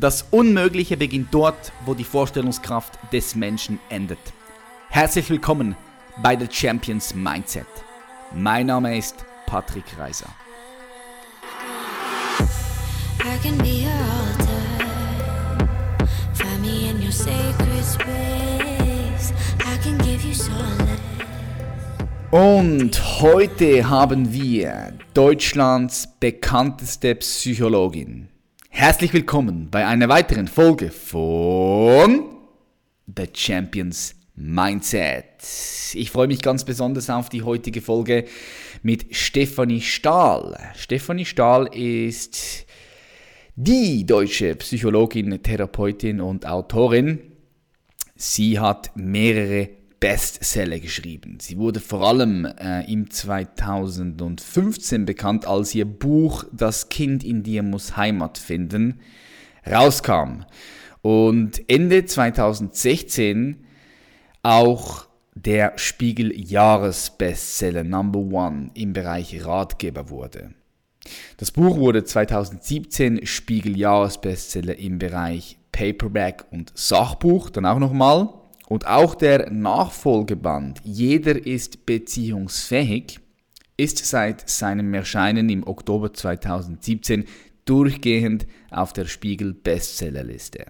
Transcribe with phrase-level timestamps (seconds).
[0.00, 4.20] Das Unmögliche beginnt dort, wo die Vorstellungskraft des Menschen endet.
[4.90, 5.74] Herzlich willkommen
[6.22, 7.66] bei The Champions Mindset.
[8.32, 9.16] Mein Name ist
[9.46, 10.28] Patrick Reiser.
[22.30, 28.28] Und heute haben wir Deutschlands bekannteste Psychologin.
[28.78, 32.26] Herzlich willkommen bei einer weiteren Folge von
[33.08, 35.24] The Champions Mindset.
[35.94, 38.26] Ich freue mich ganz besonders auf die heutige Folge
[38.84, 40.56] mit Stefanie Stahl.
[40.76, 42.66] Stefanie Stahl ist
[43.56, 47.32] die deutsche Psychologin, Therapeutin und Autorin.
[48.14, 49.70] Sie hat mehrere
[50.00, 51.38] Bestseller geschrieben.
[51.40, 57.62] Sie wurde vor allem äh, im 2015 bekannt, als ihr Buch Das Kind in dir
[57.62, 59.00] muss Heimat finden
[59.66, 60.44] rauskam.
[61.02, 63.64] Und Ende 2016
[64.42, 70.54] auch der Spiegel Jahresbestseller Number One im Bereich Ratgeber wurde.
[71.36, 78.28] Das Buch wurde 2017 Spiegel Jahresbestseller im Bereich Paperback und Sachbuch, dann auch nochmal.
[78.68, 83.18] Und auch der Nachfolgeband Jeder ist beziehungsfähig
[83.78, 87.24] ist seit seinem Erscheinen im Oktober 2017
[87.64, 90.66] durchgehend auf der Spiegel Bestsellerliste.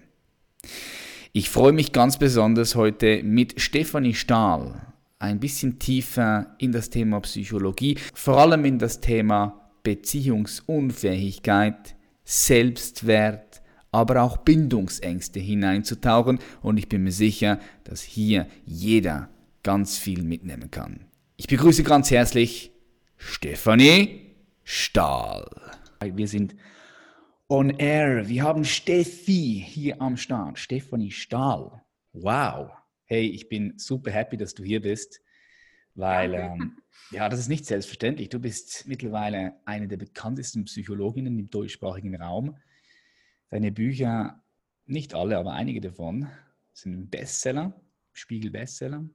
[1.33, 7.21] Ich freue mich ganz besonders heute mit Stefanie Stahl ein bisschen tiefer in das Thema
[7.21, 13.48] Psychologie, vor allem in das Thema Beziehungsunfähigkeit, Selbstwert,
[13.91, 19.31] aber auch Bindungsängste hineinzutauchen und ich bin mir sicher, dass hier jeder
[19.63, 21.07] ganz viel mitnehmen kann.
[21.37, 22.73] Ich begrüße ganz herzlich
[23.17, 25.49] Stefanie Stahl.
[26.01, 26.55] Wir sind
[27.49, 28.29] on air.
[28.29, 30.59] Wir haben Steffi hier am Start.
[30.59, 31.83] Stefanie Stahl.
[32.13, 32.71] Wow.
[33.05, 35.21] Hey, ich bin super happy, dass du hier bist,
[35.95, 36.79] weil ähm,
[37.11, 38.29] ja, das ist nicht selbstverständlich.
[38.29, 42.57] Du bist mittlerweile eine der bekanntesten Psychologinnen im deutschsprachigen Raum.
[43.51, 44.43] Deine Bücher,
[44.87, 46.29] nicht alle, aber einige davon,
[46.73, 47.81] sind Bestseller,
[48.13, 49.09] Spiegel-Bestseller.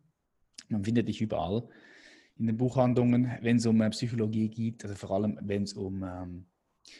[0.70, 1.68] Man findet dich überall
[2.38, 6.04] in den Buchhandlungen, wenn es um äh, Psychologie geht, also vor allem wenn es um
[6.04, 6.46] ähm,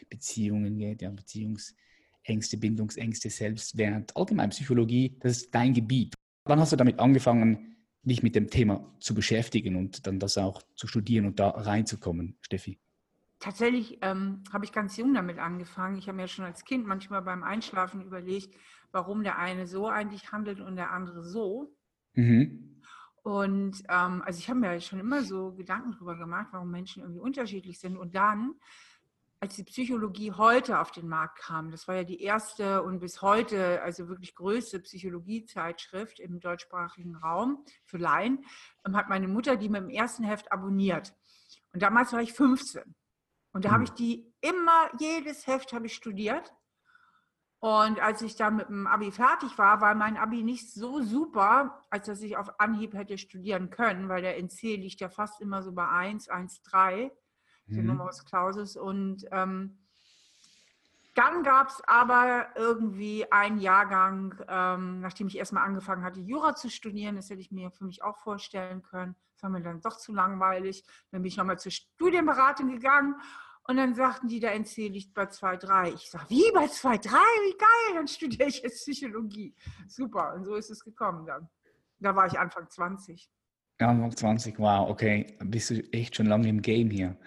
[0.10, 6.14] Beziehungen geht, ja, Beziehungsängste, Bindungsängste, Selbstwert, allgemein Psychologie, das ist dein Gebiet.
[6.46, 10.62] Wann hast du damit angefangen, dich mit dem Thema zu beschäftigen und dann das auch
[10.76, 12.80] zu studieren und da reinzukommen, Steffi?
[13.44, 15.98] Tatsächlich ähm, habe ich ganz jung damit angefangen.
[15.98, 18.56] Ich habe mir schon als Kind manchmal beim Einschlafen überlegt,
[18.94, 21.76] warum der eine so eigentlich handelt und der andere so.
[22.14, 22.82] Mhm.
[23.22, 27.20] Und ähm, also ich habe mir schon immer so Gedanken darüber gemacht, warum Menschen irgendwie
[27.20, 27.98] unterschiedlich sind.
[27.98, 28.54] Und dann,
[29.42, 33.22] als die Psychologie heute auf den Markt kam, das war ja die erste und bis
[33.22, 38.46] heute also wirklich größte Psychologiezeitschrift im deutschsprachigen Raum für Laien,
[38.88, 41.14] ähm, hat meine Mutter die mit dem ersten Heft abonniert.
[41.74, 42.96] Und damals war ich 15.
[43.54, 43.86] Und da habe hm.
[43.86, 46.54] ich die immer, jedes Heft habe ich studiert.
[47.60, 51.82] Und als ich dann mit dem Abi fertig war, war mein Abi nicht so super,
[51.90, 55.64] als dass ich auf Anhieb hätte studieren können, weil der NC liegt ja fast immer
[55.64, 57.10] so bei 1, 1, 3,
[57.68, 57.74] mhm.
[57.74, 58.76] der Numerus Clausus.
[58.76, 59.78] Und ähm,
[61.16, 66.70] dann gab es aber irgendwie einen Jahrgang, ähm, nachdem ich erstmal angefangen hatte, Jura zu
[66.70, 69.16] studieren, das hätte ich mir für mich auch vorstellen können.
[69.44, 70.86] War mir dann doch zu langweilig.
[71.12, 73.16] Dann bin ich nochmal zur Studienberatung gegangen
[73.68, 75.94] und dann sagten die, der NC liegt bei 2,3.
[75.94, 77.10] Ich sage, wie bei 2,3?
[77.10, 79.54] Wie geil, dann studiere ich jetzt Psychologie.
[79.86, 81.50] Super, und so ist es gekommen dann.
[82.00, 83.30] Da war ich Anfang 20.
[83.80, 85.38] Anfang 20, wow, okay.
[85.44, 87.18] Bist du echt schon lange im Game hier.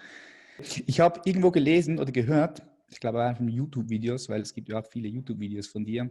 [0.59, 4.79] Ich habe irgendwo gelesen oder gehört, ich glaube auch von YouTube-Videos, weil es gibt ja
[4.79, 6.09] auch viele YouTube-Videos von dir.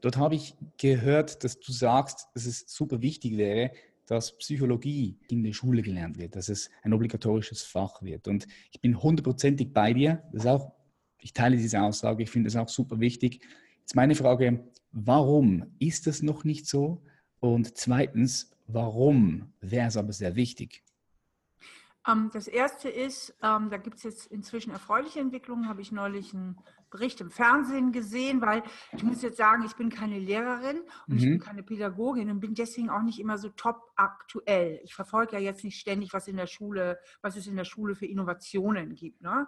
[0.00, 3.72] Dort habe ich gehört, dass du sagst, dass es super wichtig wäre,
[4.10, 8.26] dass Psychologie in der Schule gelernt wird, dass es ein obligatorisches Fach wird.
[8.26, 10.24] Und ich bin hundertprozentig bei dir.
[10.32, 10.72] Das auch,
[11.20, 13.40] ich teile diese Aussage, ich finde es auch super wichtig.
[13.78, 17.04] Jetzt meine Frage, warum ist das noch nicht so?
[17.38, 20.82] Und zweitens, warum wäre es aber sehr wichtig?
[22.06, 26.34] Ähm, das erste ist, ähm, da gibt es jetzt inzwischen erfreuliche Entwicklungen, habe ich neulich
[26.34, 26.58] einen
[26.90, 28.62] Bericht im Fernsehen gesehen, weil
[28.92, 31.16] ich muss jetzt sagen, ich bin keine Lehrerin und mhm.
[31.16, 31.40] ich bin mhm.
[31.40, 34.80] keine Pädagogin und bin deswegen auch nicht immer so top aktuell.
[34.82, 37.94] Ich verfolge ja jetzt nicht ständig, was in der Schule, was es in der Schule
[37.94, 39.20] für Innovationen gibt.
[39.20, 39.46] Ne?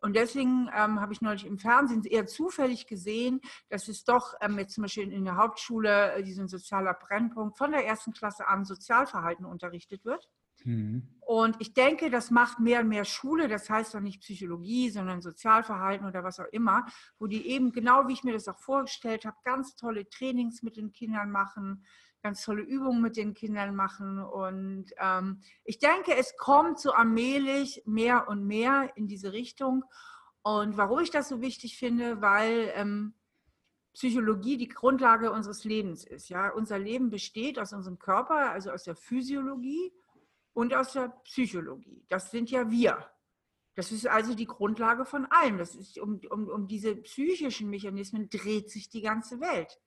[0.00, 4.58] Und deswegen ähm, habe ich neulich im Fernsehen eher zufällig gesehen, dass es doch ähm,
[4.58, 8.64] jetzt zum Beispiel in der Hauptschule äh, diesen sozialer Brennpunkt von der ersten Klasse an
[8.64, 10.28] Sozialverhalten unterrichtet wird.
[10.64, 11.08] Mhm.
[11.20, 15.20] Und ich denke, das macht mehr und mehr Schule, das heißt doch nicht Psychologie, sondern
[15.20, 16.86] Sozialverhalten oder was auch immer,
[17.18, 20.76] wo die eben genau wie ich mir das auch vorgestellt habe, ganz tolle Trainings mit
[20.76, 21.84] den Kindern machen,
[22.22, 24.18] ganz tolle Übungen mit den Kindern machen.
[24.20, 29.84] Und ähm, ich denke, es kommt so allmählich mehr und mehr in diese Richtung.
[30.42, 33.14] Und warum ich das so wichtig finde, weil ähm,
[33.98, 36.28] Psychologie die Grundlage unseres Lebens ist.
[36.28, 39.92] Ja, unser Leben besteht aus unserem Körper, also aus der Physiologie
[40.58, 42.04] und aus der Psychologie.
[42.08, 43.08] Das sind ja wir.
[43.76, 45.56] Das ist also die Grundlage von allem.
[45.56, 49.78] Das ist, um, um, um diese psychischen Mechanismen dreht sich die ganze Welt.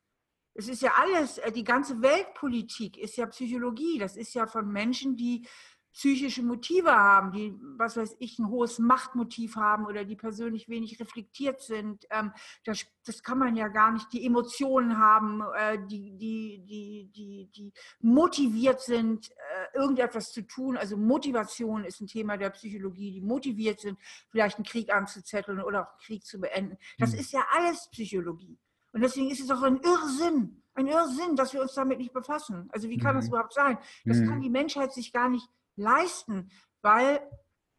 [0.53, 3.97] Es ist ja alles, äh, die ganze Weltpolitik ist ja Psychologie.
[3.99, 5.45] Das ist ja von Menschen, die
[5.93, 10.99] psychische Motive haben, die, was weiß ich, ein hohes Machtmotiv haben oder die persönlich wenig
[10.99, 12.05] reflektiert sind.
[12.09, 12.31] Ähm,
[12.63, 17.49] das, das kann man ja gar nicht, die Emotionen haben, äh, die, die, die, die,
[17.53, 20.77] die motiviert sind, äh, irgendetwas zu tun.
[20.77, 23.99] Also Motivation ist ein Thema der Psychologie, die motiviert sind,
[24.29, 26.77] vielleicht einen Krieg anzuzetteln oder auch einen Krieg zu beenden.
[26.99, 27.19] Das mhm.
[27.19, 28.57] ist ja alles Psychologie.
[28.93, 32.69] Und deswegen ist es auch ein Irrsinn, ein Irrsinn, dass wir uns damit nicht befassen.
[32.71, 33.77] Also wie kann das überhaupt sein?
[34.05, 35.47] Das kann die Menschheit sich gar nicht
[35.81, 36.51] leisten,
[36.81, 37.21] weil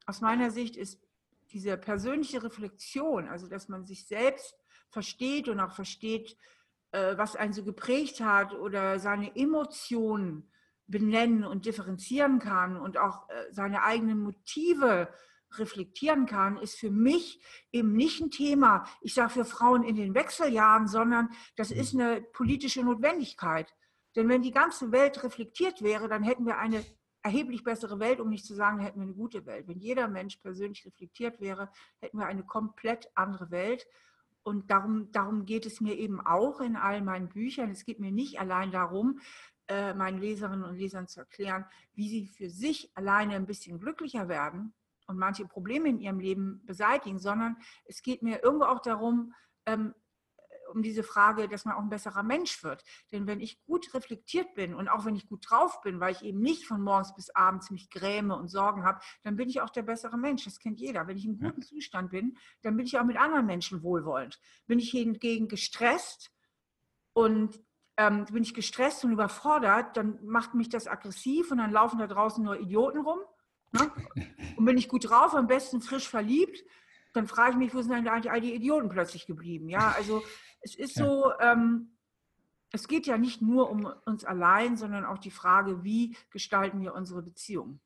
[0.07, 1.01] aus meiner Sicht ist
[1.53, 4.55] diese persönliche Reflexion, also dass man sich selbst
[4.91, 6.37] versteht und auch versteht,
[6.93, 10.51] äh, was einen so geprägt hat oder seine Emotionen
[10.87, 15.13] benennen und differenzieren kann und auch äh, seine eigenen Motive
[15.59, 20.15] reflektieren kann, ist für mich eben nicht ein Thema, ich sage für Frauen in den
[20.15, 21.81] Wechseljahren, sondern das mhm.
[21.81, 23.73] ist eine politische Notwendigkeit.
[24.17, 26.85] Denn wenn die ganze Welt reflektiert wäre, dann hätten wir eine
[27.23, 29.69] erheblich bessere Welt, um nicht zu sagen, hätten wir eine gute Welt.
[29.69, 31.71] Wenn jeder Mensch persönlich reflektiert wäre,
[32.01, 33.87] hätten wir eine komplett andere Welt.
[34.43, 37.71] Und darum, darum geht es mir eben auch in all meinen Büchern.
[37.71, 39.21] Es geht mir nicht allein darum,
[39.69, 41.65] äh, meinen Leserinnen und Lesern zu erklären,
[41.95, 44.75] wie sie für sich alleine ein bisschen glücklicher werden
[45.07, 49.33] und manche Probleme in ihrem Leben beseitigen, sondern es geht mir irgendwo auch darum,
[49.67, 49.95] ähm,
[50.73, 52.85] um diese Frage, dass man auch ein besserer Mensch wird.
[53.13, 56.23] Denn wenn ich gut reflektiert bin und auch wenn ich gut drauf bin, weil ich
[56.23, 59.71] eben nicht von morgens bis abends mich gräme und Sorgen habe, dann bin ich auch
[59.71, 60.45] der bessere Mensch.
[60.45, 61.07] Das kennt jeder.
[61.07, 61.67] Wenn ich im guten ja.
[61.67, 64.41] Zustand bin, dann bin ich auch mit anderen Menschen wohlwollend.
[64.67, 66.31] Bin ich hingegen gestresst
[67.13, 67.61] und
[67.97, 72.07] ähm, bin ich gestresst und überfordert, dann macht mich das aggressiv und dann laufen da
[72.07, 73.19] draußen nur Idioten rum.
[73.73, 73.91] Ne?
[74.57, 76.63] Und bin ich gut drauf, am besten frisch verliebt,
[77.15, 79.69] dann frage ich mich, wo sind eigentlich all die Idioten plötzlich geblieben?
[79.69, 80.23] Ja, also
[80.63, 81.89] es ist so, ähm,
[82.73, 86.95] es geht ja nicht nur um uns allein, sondern auch die Frage, wie gestalten wir
[86.95, 87.81] unsere Beziehung.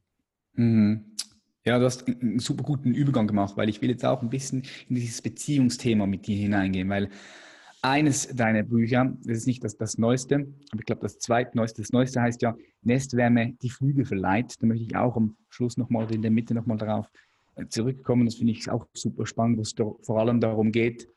[0.55, 1.17] Mhm.
[1.65, 4.63] Ja, du hast einen super guten Übergang gemacht, weil ich will jetzt auch ein bisschen
[4.89, 7.11] in dieses Beziehungsthema mit dir hineingehen, weil
[7.83, 11.93] eines deiner Bücher, das ist nicht das, das Neueste, aber ich glaube das zweitneueste, das
[11.93, 14.55] Neueste heißt ja Nestwärme, die Flügel verleiht.
[14.61, 17.11] Da möchte ich auch am Schluss nochmal in der Mitte nochmal darauf
[17.57, 18.27] äh, zurückkommen.
[18.27, 21.09] Das finde ich auch super spannend, wo es vor allem darum geht,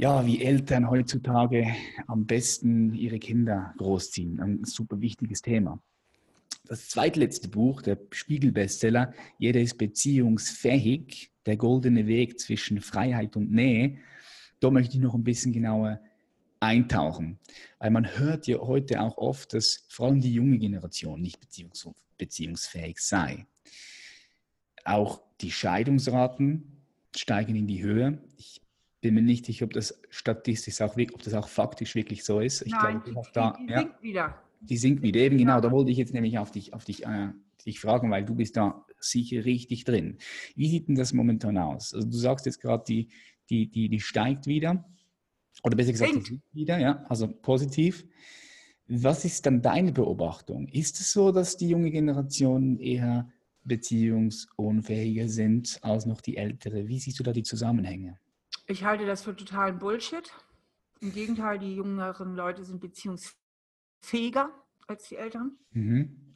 [0.00, 1.66] ja, wie Eltern heutzutage
[2.06, 4.40] am besten ihre Kinder großziehen.
[4.40, 5.78] Ein super wichtiges Thema.
[6.64, 13.98] Das zweitletzte Buch, der Spiegel-Bestseller, Jeder ist beziehungsfähig, der goldene Weg zwischen Freiheit und Nähe.
[14.60, 16.00] Da möchte ich noch ein bisschen genauer
[16.60, 17.38] eintauchen.
[17.78, 21.86] Weil man hört ja heute auch oft, dass vor allem die junge Generation nicht beziehungs
[22.16, 23.46] beziehungsfähig sei.
[24.82, 28.22] Auch die Scheidungsraten steigen in die Höhe.
[28.38, 28.62] Ich
[29.00, 32.62] bin mir nicht sicher, ob das statistisch auch, ob das auch faktisch wirklich so ist.
[32.62, 34.42] Ich Nein, glaube, die, da, die, die ja, sinkt wieder.
[34.60, 35.60] Die sinkt wieder, eben genau.
[35.60, 37.28] Da wollte ich jetzt nämlich auf dich, auf dich, äh,
[37.64, 40.18] dich fragen, weil du bist da sicher richtig drin.
[40.54, 41.94] Wie sieht denn das momentan aus?
[41.94, 43.08] Also du sagst jetzt gerade, die,
[43.48, 44.84] die, die, die steigt wieder.
[45.62, 48.06] Oder besser gesagt, die sinkt wieder, ja, also positiv.
[48.86, 50.68] Was ist dann deine Beobachtung?
[50.68, 53.30] Ist es so, dass die junge Generation eher
[53.64, 56.88] beziehungsunfähiger sind als noch die ältere?
[56.88, 58.18] Wie siehst du da die Zusammenhänge?
[58.70, 60.32] Ich halte das für totalen Bullshit.
[61.00, 64.50] Im Gegenteil, die jüngeren Leute sind beziehungsfähiger
[64.86, 65.58] als die Älteren.
[65.72, 66.34] Mhm.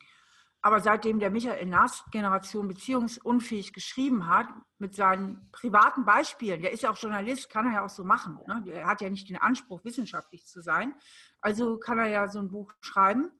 [0.60, 4.48] Aber seitdem der Michael Nass Generation beziehungsunfähig geschrieben hat,
[4.78, 8.40] mit seinen privaten Beispielen, der ist ja auch Journalist, kann er ja auch so machen.
[8.48, 8.64] Ne?
[8.72, 10.92] Er hat ja nicht den Anspruch, wissenschaftlich zu sein.
[11.40, 13.30] Also kann er ja so ein Buch schreiben,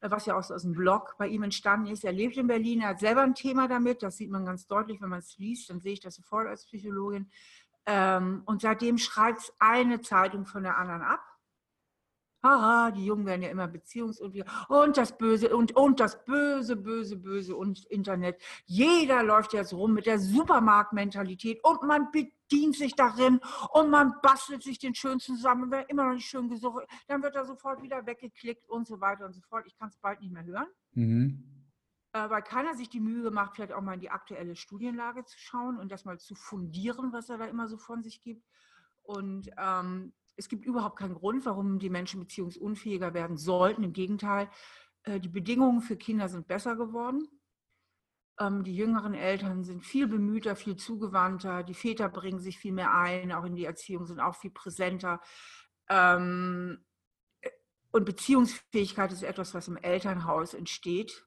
[0.00, 2.04] was ja auch so aus dem Blog bei ihm entstanden ist.
[2.04, 5.00] Er lebt in Berlin, er hat selber ein Thema damit, das sieht man ganz deutlich,
[5.00, 7.30] wenn man es liest, dann sehe ich das sofort als Psychologin.
[7.86, 11.20] Ähm, und seitdem schreibt es eine Zeitung von der anderen ab.
[12.44, 14.44] Haha, die Jungen werden ja immer beziehungsunfähig.
[14.68, 18.40] Und das Böse und, und das Böse, Böse, Böse und Internet.
[18.66, 23.40] Jeder läuft jetzt rum mit der Supermarktmentalität und man bedient sich darin
[23.72, 25.70] und man bastelt sich den schönsten zusammen.
[25.70, 29.24] Wer immer noch nicht schön gesucht, dann wird er sofort wieder weggeklickt und so weiter
[29.24, 29.64] und so fort.
[29.66, 30.68] Ich kann es bald nicht mehr hören.
[30.92, 31.53] Mhm.
[32.14, 35.36] Äh, weil keiner sich die Mühe gemacht, vielleicht auch mal in die aktuelle Studienlage zu
[35.36, 38.46] schauen und das mal zu fundieren, was er da immer so von sich gibt.
[39.02, 43.82] Und ähm, es gibt überhaupt keinen Grund, warum die Menschen beziehungsunfähiger werden sollten.
[43.82, 44.48] Im Gegenteil,
[45.02, 47.26] äh, die Bedingungen für Kinder sind besser geworden.
[48.38, 51.64] Ähm, die jüngeren Eltern sind viel bemühter, viel zugewandter.
[51.64, 55.20] Die Väter bringen sich viel mehr ein, auch in die Erziehung, sind auch viel präsenter.
[55.88, 56.84] Ähm,
[57.90, 61.26] und Beziehungsfähigkeit ist etwas, was im Elternhaus entsteht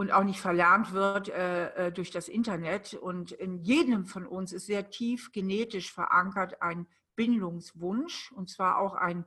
[0.00, 2.94] und auch nicht verlernt wird äh, äh, durch das Internet.
[2.94, 8.94] Und in jedem von uns ist sehr tief genetisch verankert ein Bindungswunsch, und zwar auch
[8.94, 9.26] ein,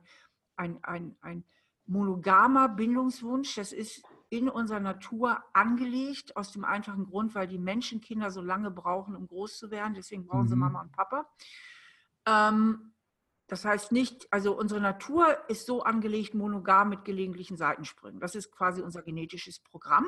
[0.56, 1.44] ein, ein, ein
[1.86, 3.54] monogamer Bindungswunsch.
[3.54, 8.72] Das ist in unserer Natur angelegt, aus dem einfachen Grund, weil die Menschenkinder so lange
[8.72, 9.94] brauchen, um groß zu werden.
[9.94, 10.48] Deswegen brauchen mhm.
[10.48, 11.30] sie Mama und Papa.
[12.26, 12.94] Ähm,
[13.46, 18.18] das heißt nicht, also unsere Natur ist so angelegt, monogam mit gelegentlichen Seitensprüngen.
[18.18, 20.06] Das ist quasi unser genetisches Programm.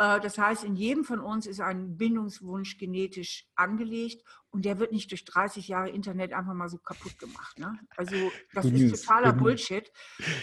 [0.00, 4.92] Äh, das heißt, in jedem von uns ist ein Bindungswunsch genetisch angelegt und der wird
[4.92, 7.58] nicht durch 30 Jahre Internet einfach mal so kaputt gemacht.
[7.58, 7.78] Ne?
[7.96, 8.16] Also
[8.54, 9.92] das ist totaler Bullshit.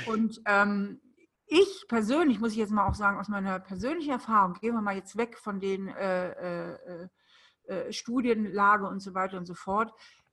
[0.06, 1.02] Und ähm,
[1.48, 4.96] ich persönlich, muss ich jetzt mal auch sagen, aus meiner persönlichen Erfahrung, gehen wir mal
[4.96, 7.08] jetzt weg von den äh, äh,
[7.64, 9.92] äh, Studienlage und so weiter und so fort.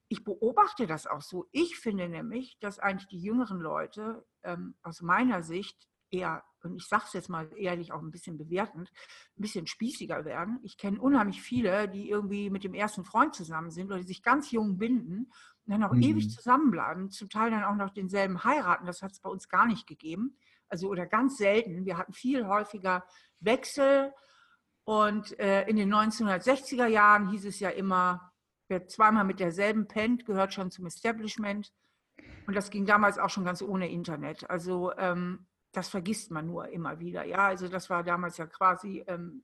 [0.09, 1.49] Ich beobachte das auch so.
[1.51, 6.87] Ich finde nämlich, dass eigentlich die jüngeren Leute ähm, aus meiner Sicht eher, und ich
[6.87, 8.91] sage es jetzt mal ehrlich, auch ein bisschen bewertend,
[9.37, 10.61] ein bisschen spießiger werden.
[10.63, 14.23] Ich kenne unheimlich viele, die irgendwie mit dem ersten Freund zusammen sind oder die sich
[14.23, 15.31] ganz jung binden
[15.67, 16.03] und dann auch mhm.
[16.03, 18.87] ewig zusammenbleiben, zum Teil dann auch noch denselben heiraten.
[18.87, 20.37] Das hat es bei uns gar nicht gegeben
[20.69, 21.85] also oder ganz selten.
[21.85, 23.05] Wir hatten viel häufiger
[23.41, 24.13] Wechsel.
[24.85, 28.33] Und äh, in den 1960er Jahren hieß es ja immer,
[28.69, 31.73] wer zweimal mit derselben pennt, gehört schon zum Establishment.
[32.47, 34.51] Und das ging damals auch schon ganz ohne Internet.
[34.51, 37.25] Also ähm, das vergisst man nur immer wieder.
[37.25, 39.43] Ja, also das war damals ja quasi ähm,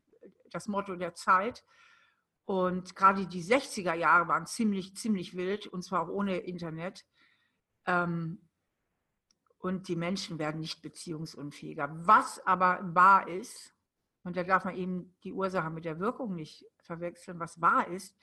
[0.51, 1.65] das Motto der Zeit.
[2.45, 7.05] Und gerade die 60er Jahre waren ziemlich, ziemlich wild und zwar auch ohne Internet.
[7.87, 8.49] Ähm,
[9.59, 11.91] und die Menschen werden nicht beziehungsunfähiger.
[12.07, 13.75] Was aber wahr ist,
[14.23, 18.17] und da darf man eben die Ursache mit der Wirkung nicht verwechseln, was wahr ist,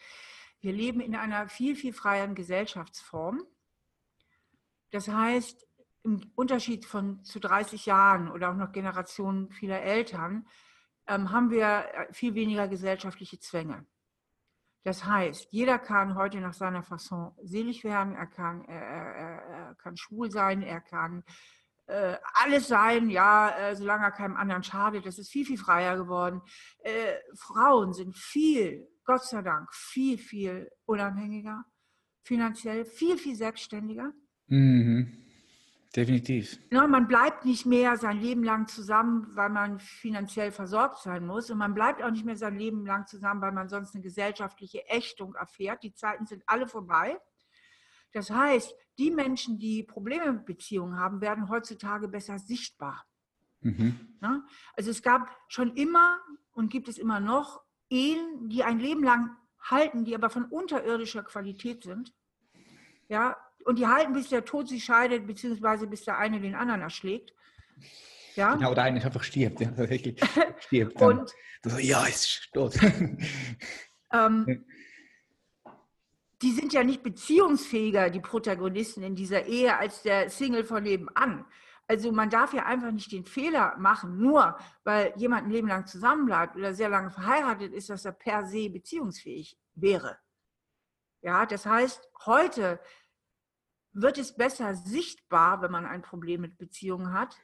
[0.62, 3.44] wir leben in einer viel, viel freieren Gesellschaftsform.
[4.90, 5.67] Das heißt,
[6.08, 10.48] im Unterschied von zu 30 Jahren oder auch noch Generationen vieler Eltern
[11.06, 13.86] ähm, haben wir äh, viel weniger gesellschaftliche Zwänge.
[14.84, 19.76] Das heißt, jeder kann heute nach seiner Fasson selig werden, er kann, er, er, er
[19.76, 21.26] kann schwul sein, er kann
[21.88, 25.06] äh, alles sein, ja, äh, solange er keinem anderen schadet.
[25.06, 26.42] Das ist viel, viel freier geworden.
[26.80, 31.66] Äh, Frauen sind viel, Gott sei Dank, viel, viel unabhängiger,
[32.24, 34.14] finanziell viel, viel selbstständiger.
[34.48, 35.27] Mhm.
[35.98, 36.60] Definitiv.
[36.70, 41.50] Ja, man bleibt nicht mehr sein Leben lang zusammen, weil man finanziell versorgt sein muss.
[41.50, 44.88] Und man bleibt auch nicht mehr sein Leben lang zusammen, weil man sonst eine gesellschaftliche
[44.88, 45.82] Ächtung erfährt.
[45.82, 47.20] Die Zeiten sind alle vorbei.
[48.14, 53.04] Das heißt, die Menschen, die Probleme mit Beziehungen haben, werden heutzutage besser sichtbar.
[53.62, 54.20] Mhm.
[54.22, 54.44] Ja?
[54.76, 56.20] Also es gab schon immer
[56.52, 61.24] und gibt es immer noch Ehen, die ein Leben lang halten, die aber von unterirdischer
[61.24, 62.14] Qualität sind.
[63.10, 63.36] Ja,
[63.68, 67.34] und die halten, bis der Tod sie scheidet, beziehungsweise bis der eine den anderen erschlägt.
[68.36, 68.56] Ja?
[68.56, 69.60] Genau, der eine einfach stirbt.
[69.60, 69.74] Ja,
[70.60, 71.20] stirbt dann.
[71.20, 71.36] Und,
[71.80, 72.80] ja, ist tot.
[74.14, 74.66] ähm,
[76.42, 81.46] die sind ja nicht beziehungsfähiger, die Protagonisten in dieser Ehe, als der Single von nebenan.
[81.90, 85.88] Also man darf ja einfach nicht den Fehler machen, nur weil jemand ein Leben lang
[85.88, 90.18] zusammenbleibt oder sehr lange verheiratet ist, dass er per se beziehungsfähig wäre.
[91.22, 92.80] Ja, das heißt, heute
[94.02, 97.36] wird es besser sichtbar, wenn man ein Problem mit Beziehungen hat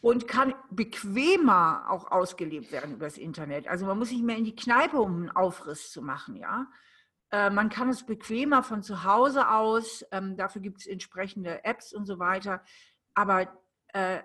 [0.00, 3.68] und kann bequemer auch ausgelebt werden über das Internet.
[3.68, 6.66] Also man muss nicht mehr in die Kneipe, um einen Aufriss zu machen, ja.
[7.30, 11.92] Äh, man kann es bequemer von zu Hause aus, ähm, dafür gibt es entsprechende Apps
[11.92, 12.62] und so weiter.
[13.14, 13.48] Aber
[13.88, 14.20] äh,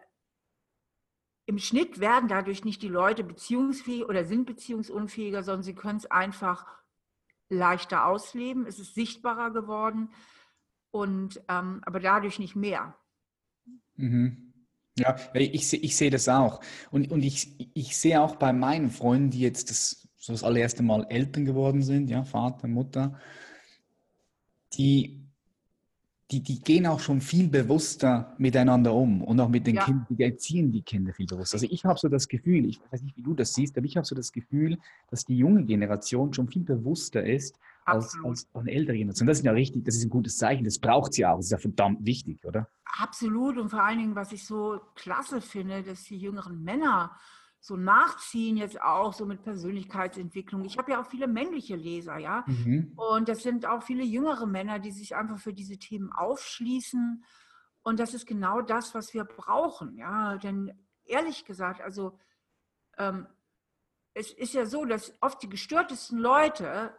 [1.48, 6.10] im Schnitt werden dadurch nicht die Leute beziehungsfähig oder sind beziehungsunfähiger, sondern sie können es
[6.10, 6.66] einfach
[7.50, 8.66] leichter ausleben.
[8.68, 10.14] Es ist sichtbarer geworden
[10.92, 12.96] und ähm, aber dadurch nicht mehr.
[13.96, 14.54] Mhm.
[14.98, 16.62] Ja, ich, ich sehe das auch.
[16.92, 20.84] Und, und ich, ich sehe auch bei meinen Freunden, die jetzt das, so das allererste
[20.84, 23.18] Mal Eltern geworden sind, ja, Vater, Mutter,
[24.74, 25.21] die,
[26.32, 29.84] die, die gehen auch schon viel bewusster miteinander um und auch mit den ja.
[29.84, 31.56] Kindern, die erziehen die Kinder viel bewusster.
[31.56, 33.98] Also ich habe so das Gefühl, ich weiß nicht, wie du das siehst, aber ich
[33.98, 34.78] habe so das Gefühl,
[35.10, 39.28] dass die junge Generation schon viel bewusster ist, als, als eine ältere Generation.
[39.28, 41.52] Das ist ja richtig, das ist ein gutes Zeichen, das braucht sie auch, das ist
[41.52, 42.68] ja verdammt wichtig, oder?
[42.86, 47.12] Absolut und vor allen Dingen, was ich so klasse finde, dass die jüngeren Männer
[47.64, 50.66] so nachziehen, jetzt auch so mit Persönlichkeitsentwicklung.
[50.66, 52.44] Ich habe ja auch viele männliche Leser, ja.
[52.48, 52.94] Mhm.
[52.96, 57.24] Und das sind auch viele jüngere Männer, die sich einfach für diese Themen aufschließen.
[57.84, 60.38] Und das ist genau das, was wir brauchen, ja.
[60.38, 60.74] Denn
[61.06, 62.18] ehrlich gesagt, also
[62.98, 63.28] ähm,
[64.16, 66.96] es ist ja so, dass oft die gestörtesten Leute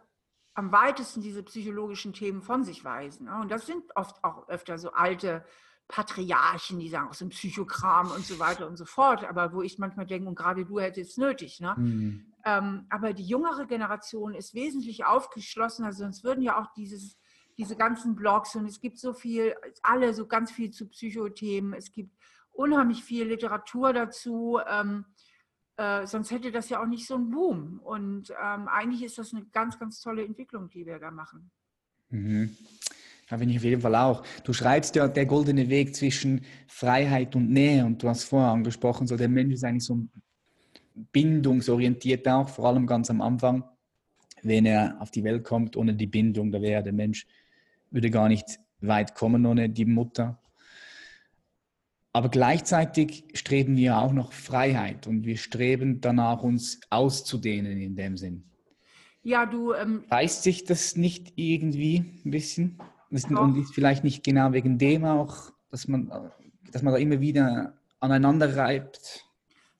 [0.53, 3.25] am weitesten diese psychologischen Themen von sich weisen.
[3.25, 3.35] Ne?
[3.41, 5.43] Und das sind oft auch öfter so alte
[5.87, 9.23] Patriarchen, die sagen, aus dem Psychokram und so weiter und so fort.
[9.25, 11.59] Aber wo ich manchmal denke, und gerade du hättest es nötig.
[11.59, 11.75] Ne?
[11.77, 12.33] Mhm.
[12.45, 17.17] Ähm, aber die jüngere Generation ist wesentlich aufgeschlossener, sonst würden ja auch dieses,
[17.57, 21.73] diese ganzen Blogs und es gibt so viel, alle so ganz viel zu Psychothemen.
[21.73, 22.15] Es gibt
[22.51, 24.59] unheimlich viel Literatur dazu.
[24.67, 25.05] Ähm,
[25.77, 27.79] äh, sonst hätte das ja auch nicht so einen Boom.
[27.79, 31.51] Und ähm, eigentlich ist das eine ganz, ganz tolle Entwicklung, die wir da machen.
[32.09, 32.55] Mhm.
[33.33, 34.21] Ja, finde ich auf jeden Fall auch.
[34.43, 39.07] Du schreibst ja der goldene Weg zwischen Freiheit und Nähe und du hast vorher angesprochen,
[39.07, 40.05] so der Mensch ist eigentlich so
[41.11, 43.63] bindungsorientiert auch, vor allem ganz am Anfang,
[44.43, 47.25] wenn er auf die Welt kommt, ohne die Bindung, da wäre der Mensch,
[47.89, 50.39] würde gar nicht weit kommen ohne die Mutter.
[52.11, 58.15] Aber gleichzeitig streben wir auch noch Freiheit und wir streben danach, uns auszudehnen in dem
[58.15, 58.43] Sinn.
[59.23, 59.73] Ja, du.
[59.73, 62.77] Ähm, Reißt sich das nicht irgendwie ein bisschen?
[63.13, 66.11] Und ist vielleicht nicht genau wegen dem auch, dass man,
[66.71, 69.25] dass man da immer wieder aneinander reibt?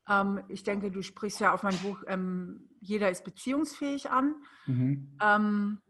[0.07, 4.35] Ähm, ich denke, du sprichst ja auf mein Buch ähm, Jeder ist beziehungsfähig an.
[4.65, 5.17] Mhm.
[5.21, 5.81] Ähm,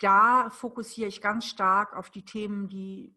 [0.00, 3.14] da fokussiere ich ganz stark auf die Themen, die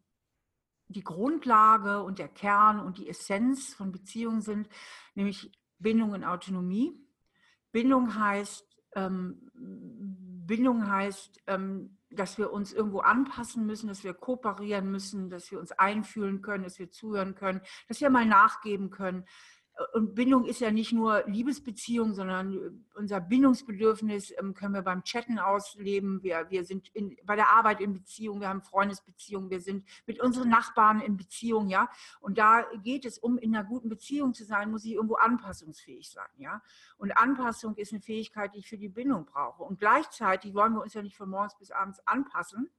[0.90, 4.70] die Grundlage und der Kern und die Essenz von Beziehungen sind,
[5.16, 6.94] nämlich Bindung und Autonomie.
[7.72, 8.66] Bindung heißt,
[8.96, 15.52] ähm, Bindung heißt, ähm, dass wir uns irgendwo anpassen müssen, dass wir kooperieren müssen, dass
[15.52, 19.26] wir uns einfühlen können, dass wir zuhören können, dass wir mal nachgeben können
[19.94, 25.04] und Bindung ist ja nicht nur Liebesbeziehung, sondern äh, unser Bindungsbedürfnis ähm, können wir beim
[25.04, 26.24] Chatten ausleben.
[26.24, 30.20] Wir, wir sind in, bei der Arbeit in Beziehung, wir haben Freundesbeziehungen, wir sind mit
[30.20, 31.90] unseren Nachbarn in Beziehung, ja.
[32.22, 36.10] Und da geht es, um in einer guten Beziehung zu sein, muss ich irgendwo anpassungsfähig
[36.10, 36.62] sein, ja.
[36.98, 39.64] Und Anpassung ist eine Fähigkeit, die ich für die Bindung brauche.
[39.64, 42.70] Und gleichzeitig wollen wir uns ja nicht von morgens bis abends anpassen,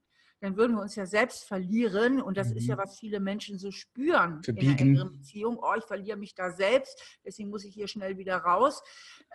[0.41, 2.21] dann würden wir uns ja selbst verlieren.
[2.21, 2.57] Und das mhm.
[2.57, 2.79] ist ja, mhm.
[2.79, 4.67] was viele Menschen so spüren Verbiegen.
[4.67, 5.59] in einer engeren Beziehung.
[5.61, 8.81] Oh, ich verliere mich da selbst, deswegen muss ich hier schnell wieder raus.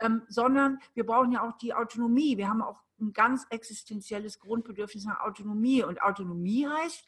[0.01, 2.37] Ähm, sondern wir brauchen ja auch die Autonomie.
[2.37, 5.83] Wir haben auch ein ganz existenzielles Grundbedürfnis nach Autonomie.
[5.83, 7.05] Und Autonomie heißt,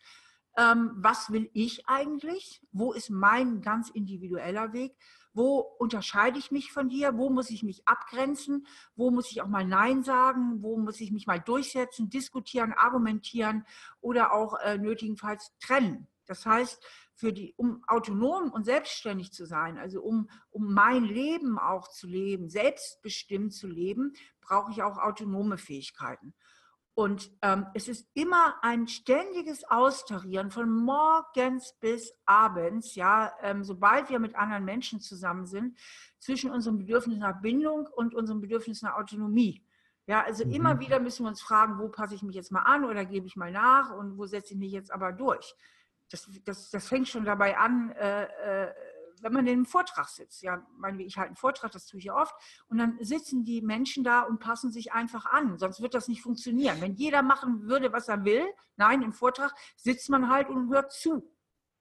[0.57, 2.63] ähm, was will ich eigentlich?
[2.73, 4.97] Wo ist mein ganz individueller Weg?
[5.35, 7.19] Wo unterscheide ich mich von dir?
[7.19, 8.67] Wo muss ich mich abgrenzen?
[8.95, 10.63] Wo muss ich auch mal Nein sagen?
[10.63, 13.67] Wo muss ich mich mal durchsetzen, diskutieren, argumentieren
[14.01, 16.09] oder auch äh, nötigenfalls trennen?
[16.25, 16.83] Das heißt,
[17.15, 22.07] für die, um autonom und selbstständig zu sein, also um, um mein Leben auch zu
[22.07, 26.35] leben, selbstbestimmt zu leben, brauche ich auch autonome Fähigkeiten.
[26.99, 34.09] Und ähm, es ist immer ein ständiges Austarieren von morgens bis abends, ja, ähm, sobald
[34.09, 35.77] wir mit anderen Menschen zusammen sind,
[36.19, 39.63] zwischen unserem Bedürfnis nach Bindung und unserem Bedürfnis nach Autonomie.
[40.07, 40.53] Ja, also mhm.
[40.53, 43.27] immer wieder müssen wir uns fragen, wo passe ich mich jetzt mal an oder gebe
[43.27, 45.55] ich mal nach und wo setze ich mich jetzt aber durch.
[46.11, 48.75] Das, das, das fängt schon dabei an, äh, äh,
[49.23, 52.07] wenn man in einem Vortrag sitzt, ja, meine ich halte einen Vortrag, das tue ich
[52.07, 52.35] ja oft,
[52.69, 56.23] und dann sitzen die Menschen da und passen sich einfach an, sonst wird das nicht
[56.23, 56.81] funktionieren.
[56.81, 60.93] Wenn jeder machen würde, was er will, nein, im Vortrag sitzt man halt und hört
[60.93, 61.31] zu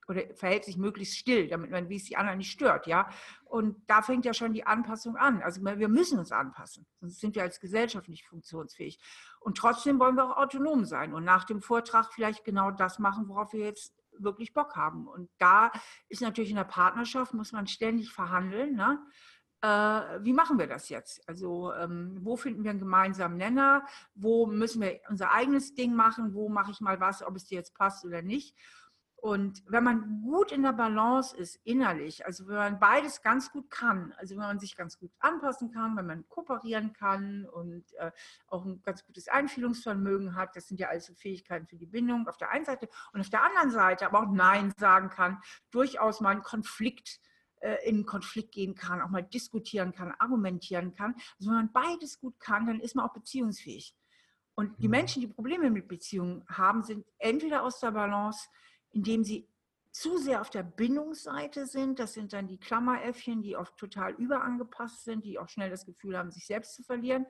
[0.07, 3.09] oder verhält sich möglichst still, damit man, wie es die anderen nicht stört, ja.
[3.45, 5.41] Und da fängt ja schon die Anpassung an.
[5.41, 8.99] Also wir müssen uns anpassen, sonst sind wir als Gesellschaft nicht funktionsfähig.
[9.39, 13.27] Und trotzdem wollen wir auch autonom sein und nach dem Vortrag vielleicht genau das machen,
[13.27, 15.07] worauf wir jetzt wirklich Bock haben.
[15.07, 15.71] Und da
[16.09, 18.75] ist natürlich in der Partnerschaft, muss man ständig verhandeln.
[18.75, 18.99] Ne?
[19.61, 21.27] Äh, wie machen wir das jetzt?
[21.27, 23.85] Also ähm, wo finden wir einen gemeinsamen Nenner?
[24.13, 26.33] Wo müssen wir unser eigenes Ding machen?
[26.33, 28.55] Wo mache ich mal was, ob es dir jetzt passt oder nicht?
[29.17, 33.71] Und wenn man gut in der Balance ist, innerlich, also wenn man beides ganz gut
[33.71, 38.11] kann, also wenn man sich ganz gut anpassen kann, wenn man kooperieren kann und äh,
[38.47, 42.27] auch ein ganz gutes Einfühlungsvermögen hat, das sind ja alles so Fähigkeiten für die Bindung
[42.27, 46.21] auf der einen Seite und auf der anderen Seite aber auch Nein sagen kann, durchaus
[46.21, 47.19] mal einen Konflikt
[47.61, 51.15] äh, in einen Konflikt gehen kann, auch mal diskutieren kann, argumentieren kann.
[51.39, 53.95] Also wenn man beides gut kann, dann ist man auch beziehungsfähig.
[54.53, 54.91] Und die mhm.
[54.91, 58.47] Menschen, die Probleme mit Beziehungen haben, sind entweder aus der Balance,
[58.95, 59.47] indem sie
[59.91, 61.99] zu sehr auf der Bindungsseite sind.
[61.99, 66.17] Das sind dann die Klammeräffchen, die oft total überangepasst sind, die auch schnell das Gefühl
[66.17, 67.25] haben, sich selbst zu verlieren.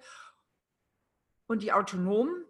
[1.47, 2.45] Und die Autonomen,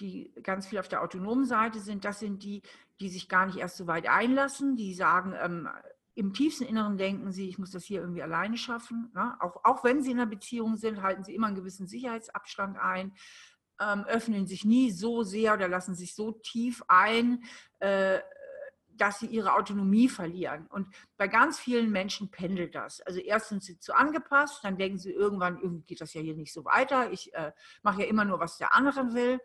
[0.00, 2.62] die ganz viel auf der autonomen Seite sind, das sind die,
[3.00, 5.68] die sich gar nicht erst so weit einlassen, die sagen, ähm,
[6.14, 9.10] im tiefsten Inneren denken sie, ich muss das hier irgendwie alleine schaffen.
[9.14, 9.36] Ne?
[9.40, 13.14] Auch, auch wenn sie in einer Beziehung sind, halten sie immer einen gewissen Sicherheitsabstand ein,
[13.80, 17.42] ähm, öffnen sich nie so sehr oder lassen sich so tief ein,
[17.78, 18.20] äh,
[19.00, 20.66] dass sie ihre Autonomie verlieren.
[20.66, 23.00] Und bei ganz vielen Menschen pendelt das.
[23.00, 26.36] Also erst sind sie zu angepasst, dann denken sie irgendwann, irgendwie geht das ja hier
[26.36, 27.10] nicht so weiter.
[27.10, 29.40] Ich äh, mache ja immer nur, was der andere will.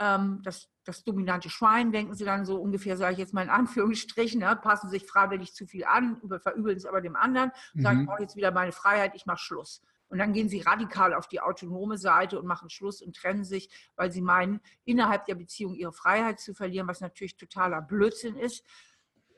[0.00, 3.50] Ähm, das, das dominante Schwein, denken sie dann so ungefähr, sage ich jetzt mal in
[3.50, 7.82] Anführungsstrichen, ne, passen sich freiwillig zu viel an, verübeln es aber dem anderen, mhm.
[7.82, 9.82] sagen, ich brauche jetzt wieder meine Freiheit, ich mache Schluss.
[10.08, 13.70] Und dann gehen sie radikal auf die autonome Seite und machen Schluss und trennen sich,
[13.96, 18.64] weil sie meinen, innerhalb der Beziehung ihre Freiheit zu verlieren, was natürlich totaler Blödsinn ist.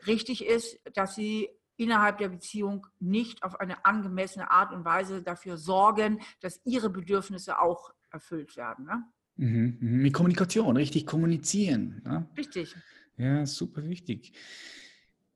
[0.07, 5.57] Richtig ist, dass sie innerhalb der Beziehung nicht auf eine angemessene Art und Weise dafür
[5.57, 8.85] sorgen, dass ihre Bedürfnisse auch erfüllt werden.
[8.87, 9.05] Ne?
[9.37, 10.03] Mhm, mhm.
[10.03, 12.03] mit Kommunikation, richtig kommunizieren.
[12.05, 12.29] Ne?
[12.37, 12.75] Richtig.
[13.17, 14.33] Ja, super wichtig.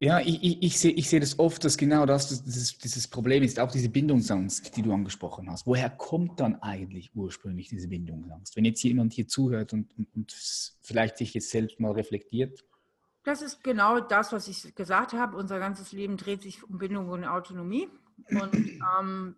[0.00, 3.44] Ja, ich, ich, ich, sehe, ich sehe das oft, dass genau das dieses, dieses Problem
[3.44, 5.64] ist, auch diese Bindungsangst, die du angesprochen hast.
[5.64, 8.56] Woher kommt dann eigentlich ursprünglich diese Bindungsangst?
[8.56, 10.32] Wenn jetzt jemand hier zuhört und, und, und
[10.80, 12.64] vielleicht sich jetzt selbst mal reflektiert.
[13.24, 15.36] Das ist genau das, was ich gesagt habe.
[15.36, 17.88] Unser ganzes Leben dreht sich um Bindung und Autonomie.
[18.28, 19.36] Und ähm,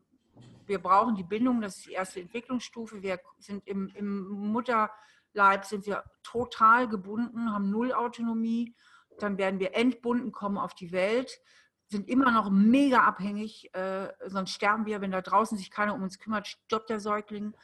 [0.67, 3.03] wir brauchen die Bindung, das ist die erste Entwicklungsstufe.
[3.03, 8.75] Wir sind im, im Mutterleib sind wir total gebunden, haben null Autonomie.
[9.19, 11.39] Dann werden wir entbunden, kommen auf die Welt,
[11.89, 16.03] sind immer noch mega abhängig, äh, sonst sterben wir, wenn da draußen sich keiner um
[16.03, 17.55] uns kümmert, stirbt der Säugling,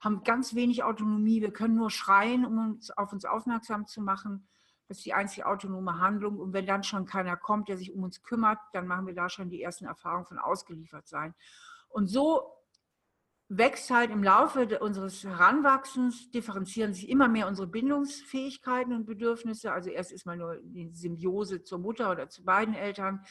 [0.00, 4.46] haben ganz wenig Autonomie, wir können nur schreien, um uns auf uns aufmerksam zu machen.
[4.88, 6.38] Das ist die einzige autonome Handlung.
[6.38, 9.28] Und wenn dann schon keiner kommt, der sich um uns kümmert, dann machen wir da
[9.28, 11.34] schon die ersten Erfahrungen von ausgeliefert sein.
[11.88, 12.54] Und so
[13.48, 19.72] wächst halt im Laufe unseres Heranwachsens, differenzieren sich immer mehr unsere Bindungsfähigkeiten und Bedürfnisse.
[19.72, 23.24] Also erst ist mal nur die Symbiose zur Mutter oder zu beiden Eltern,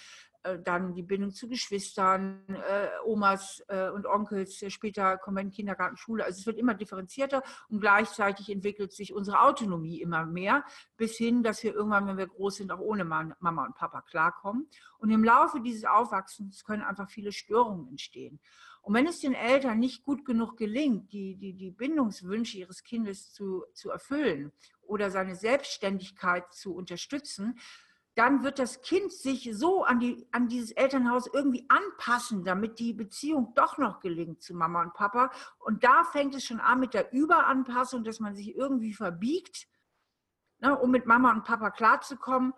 [0.64, 5.98] dann die Bindung zu Geschwistern, äh, Omas äh, und Onkels, später kommen wir in Kindergarten,
[5.98, 6.26] Schule.
[6.26, 10.64] Also es wird immer differenzierter und gleichzeitig entwickelt sich unsere Autonomie immer mehr,
[10.98, 14.68] bis hin, dass wir irgendwann, wenn wir groß sind, auch ohne Mama und Papa klarkommen.
[14.98, 18.40] Und im Laufe dieses Aufwachsens können einfach viele Störungen entstehen.
[18.88, 23.34] Und wenn es den Eltern nicht gut genug gelingt, die, die, die Bindungswünsche ihres Kindes
[23.34, 27.60] zu, zu erfüllen oder seine Selbstständigkeit zu unterstützen,
[28.18, 32.94] dann wird das Kind sich so an, die, an dieses Elternhaus irgendwie anpassen, damit die
[32.94, 35.30] Beziehung doch noch gelingt zu Mama und Papa.
[35.60, 39.68] Und da fängt es schon an mit der Überanpassung, dass man sich irgendwie verbiegt,
[40.58, 42.54] ne, um mit Mama und Papa klarzukommen.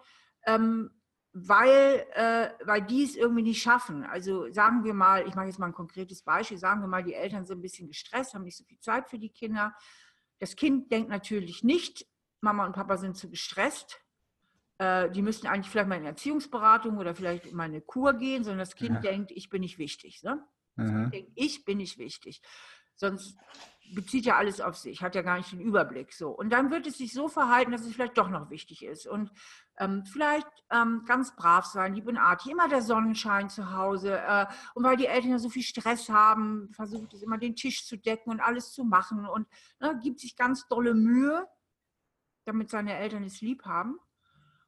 [0.45, 0.91] Ähm,
[1.33, 4.03] weil, äh, weil die es irgendwie nicht schaffen.
[4.03, 7.13] Also sagen wir mal, ich mache jetzt mal ein konkretes Beispiel, sagen wir mal, die
[7.13, 9.75] Eltern sind ein bisschen gestresst, haben nicht so viel Zeit für die Kinder.
[10.39, 12.07] Das Kind denkt natürlich nicht,
[12.41, 13.99] Mama und Papa sind zu gestresst.
[14.79, 18.59] Äh, die müssten eigentlich vielleicht mal in Erziehungsberatung oder vielleicht in eine Kur gehen, sondern
[18.59, 19.11] das Kind ja.
[19.11, 20.23] denkt, ich bin nicht wichtig.
[20.23, 20.43] Ne?
[20.77, 22.41] Das kind denkt, ich bin nicht wichtig.
[22.95, 23.37] Sonst
[23.93, 26.13] bezieht ja alles auf sich, hat ja gar nicht den Überblick.
[26.13, 26.29] So.
[26.29, 29.07] Und dann wird es sich so verhalten, dass es vielleicht doch noch wichtig ist.
[29.07, 29.31] Und
[29.77, 34.17] ähm, vielleicht ähm, ganz brav sein, lieb und artig, immer der Sonnenschein zu Hause.
[34.17, 37.85] Äh, und weil die Eltern ja so viel Stress haben, versucht es immer den Tisch
[37.85, 39.47] zu decken und alles zu machen und
[39.79, 41.47] ne, gibt sich ganz dolle Mühe,
[42.45, 43.99] damit seine Eltern es lieb haben.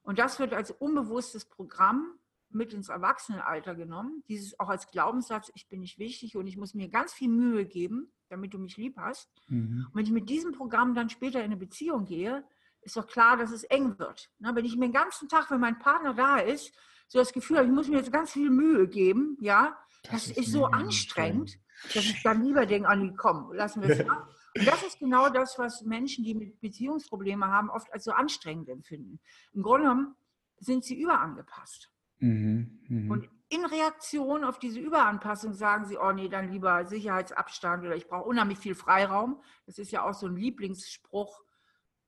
[0.04, 2.18] Und das wird als unbewusstes Programm
[2.50, 4.24] mit ins Erwachsenenalter genommen.
[4.28, 7.66] Dieses auch als Glaubenssatz, ich bin nicht wichtig und ich muss mir ganz viel Mühe
[7.66, 9.30] geben, damit du mich lieb hast.
[9.48, 9.88] Mhm.
[9.88, 12.44] Und wenn ich mit diesem Programm dann später in eine Beziehung gehe,
[12.82, 14.32] ist doch klar, dass es eng wird.
[14.40, 16.74] Na, wenn ich mir den ganzen Tag, wenn mein Partner da ist,
[17.08, 20.28] so das Gefühl habe, ich muss mir jetzt ganz viel Mühe geben, ja, das, das
[20.28, 21.60] ist, ist so anstrengend,
[21.94, 24.28] dass ich dann lieber denke, Anni, komm, lassen wir es mal.
[24.58, 28.70] Und das ist genau das, was Menschen, die mit Beziehungsprobleme haben, oft als so anstrengend
[28.70, 29.20] empfinden.
[29.54, 30.16] Im Grunde genommen
[30.58, 31.90] sind sie überangepasst.
[32.20, 33.14] Mhm, mh.
[33.14, 38.08] Und in Reaktion auf diese Überanpassung sagen sie, oh nee, dann lieber Sicherheitsabstand oder ich
[38.08, 39.42] brauche unheimlich viel Freiraum.
[39.66, 41.44] Das ist ja auch so ein Lieblingsspruch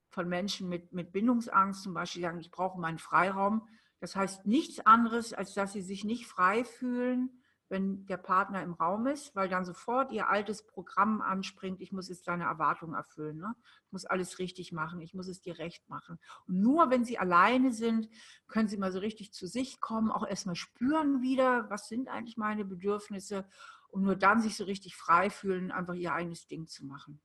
[0.08, 3.68] von Menschen mit, mit Bindungsangst zum Beispiel, die sagen, ich brauche meinen Freiraum.
[4.00, 7.42] Das heißt nichts anderes, als dass sie sich nicht frei fühlen,
[7.74, 12.08] wenn der Partner im Raum ist, weil dann sofort ihr altes Programm anspringt, ich muss
[12.08, 13.56] jetzt deine Erwartungen erfüllen, ne?
[13.86, 16.20] ich muss alles richtig machen, ich muss es dir recht machen.
[16.46, 18.08] Und nur wenn sie alleine sind,
[18.46, 22.36] können sie mal so richtig zu sich kommen, auch erstmal spüren wieder, was sind eigentlich
[22.36, 23.44] meine Bedürfnisse
[23.88, 27.20] und nur dann sich so richtig frei fühlen, einfach ihr eigenes Ding zu machen.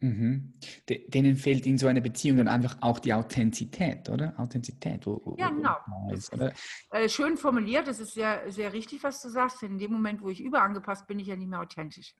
[0.00, 0.54] Mhm.
[0.88, 4.32] Denen fehlt in so einer Beziehung dann einfach auch die Authentizität, oder?
[4.38, 5.06] Authentizität.
[5.06, 5.76] Wo, ja, genau.
[6.10, 6.32] Ist,
[6.90, 9.62] äh, schön formuliert, das ist sehr, sehr richtig, was du sagst.
[9.62, 12.14] In dem Moment, wo ich überangepasst bin, ich ja nicht mehr authentisch.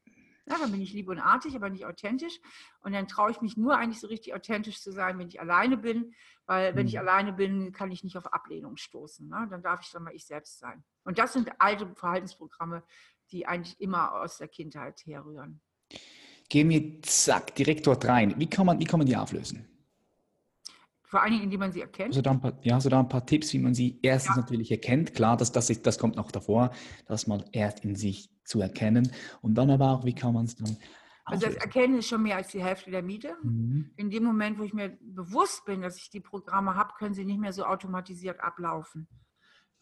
[0.46, 2.38] Ja, dann bin ich lieb und artig, aber nicht authentisch.
[2.80, 5.76] Und dann traue ich mich nur eigentlich so richtig authentisch zu sein, wenn ich alleine
[5.76, 6.12] bin,
[6.46, 7.00] weil wenn ich mhm.
[7.00, 9.28] alleine bin, kann ich nicht auf Ablehnung stoßen.
[9.28, 9.46] Ne?
[9.48, 10.84] Dann darf ich dann mal ich selbst sein.
[11.04, 12.82] Und das sind alte Verhaltensprogramme,
[13.30, 15.60] die eigentlich immer aus der Kindheit herrühren.
[16.50, 18.34] Gehen wir zack direkt dort rein.
[18.36, 19.66] Wie kann man, wie kann man die auflösen?
[21.04, 22.10] Vor allen Dingen, indem man sie erkennt.
[22.10, 24.42] Also da ein paar, ja, so da ein paar Tipps, wie man sie erstens ja.
[24.42, 25.14] natürlich erkennt.
[25.14, 26.72] Klar, das, das, ist, das kommt noch davor,
[27.06, 29.10] das mal erst in sich zu erkennen.
[29.40, 30.76] Und dann aber auch, wie kann man es dann
[31.24, 33.36] also das Erkennen ist schon mehr als die Hälfte der Miete.
[33.42, 33.90] Mhm.
[33.96, 37.24] In dem Moment, wo ich mir bewusst bin, dass ich die Programme habe, können sie
[37.24, 39.06] nicht mehr so automatisiert ablaufen.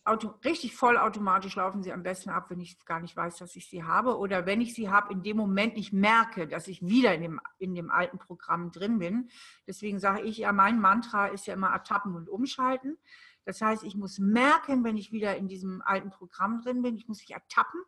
[0.09, 3.69] Auto, richtig vollautomatisch laufen sie am besten ab, wenn ich gar nicht weiß, dass ich
[3.69, 4.19] sie habe.
[4.19, 7.41] Oder wenn ich sie habe, in dem Moment nicht merke, dass ich wieder in dem,
[7.59, 9.31] in dem alten Programm drin bin.
[9.67, 12.99] Deswegen sage ich ja, mein Mantra ist ja immer ertappen und umschalten.
[13.45, 16.97] Das heißt, ich muss merken, wenn ich wieder in diesem alten Programm drin bin.
[16.97, 17.81] Ich muss mich ertappen.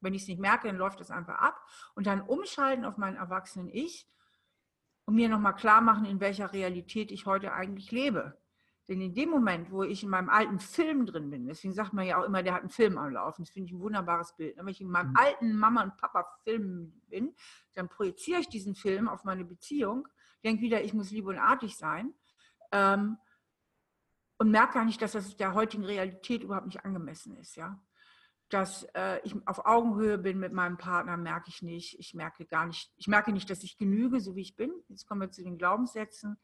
[0.00, 1.60] Wenn ich es nicht merke, dann läuft es einfach ab.
[1.94, 4.06] Und dann umschalten auf meinen erwachsenen Ich
[5.04, 8.38] und mir nochmal klar machen, in welcher Realität ich heute eigentlich lebe.
[8.88, 12.06] Denn in dem Moment, wo ich in meinem alten Film drin bin, deswegen sagt man
[12.06, 14.56] ja auch immer, der hat einen Film am Laufen, das finde ich ein wunderbares Bild.
[14.56, 15.16] Wenn ich in meinem mhm.
[15.16, 17.34] alten Mama- und Papa-Film bin,
[17.74, 20.08] dann projiziere ich diesen Film auf meine Beziehung,
[20.42, 22.14] denke wieder, ich muss lieb und artig sein
[22.72, 23.18] ähm,
[24.38, 27.56] und merke gar nicht, dass das der heutigen Realität überhaupt nicht angemessen ist.
[27.56, 27.78] Ja?
[28.48, 31.98] Dass äh, ich auf Augenhöhe bin mit meinem Partner, merke ich nicht.
[31.98, 34.72] Ich merke gar nicht, ich merke nicht, dass ich genüge, so wie ich bin.
[34.88, 36.38] Jetzt kommen wir zu den Glaubenssätzen.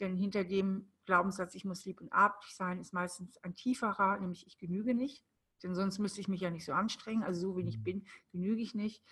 [0.00, 4.46] Denn hinter dem Glaubenssatz, ich muss lieb und artig sein, ist meistens ein tieferer, nämlich
[4.46, 5.24] ich genüge nicht.
[5.62, 7.22] Denn sonst müsste ich mich ja nicht so anstrengen.
[7.22, 7.84] Also so wie ich mhm.
[7.84, 9.02] bin, genüge ich nicht.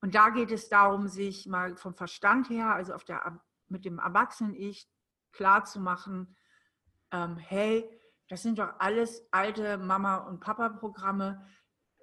[0.00, 3.98] Und da geht es darum, sich mal vom Verstand her, also auf der, mit dem
[4.00, 4.88] Erwachsenen-Ich,
[5.30, 6.36] klar zu machen,
[7.12, 7.88] ähm, hey,
[8.28, 11.46] das sind doch alles alte Mama- und Papa-Programme.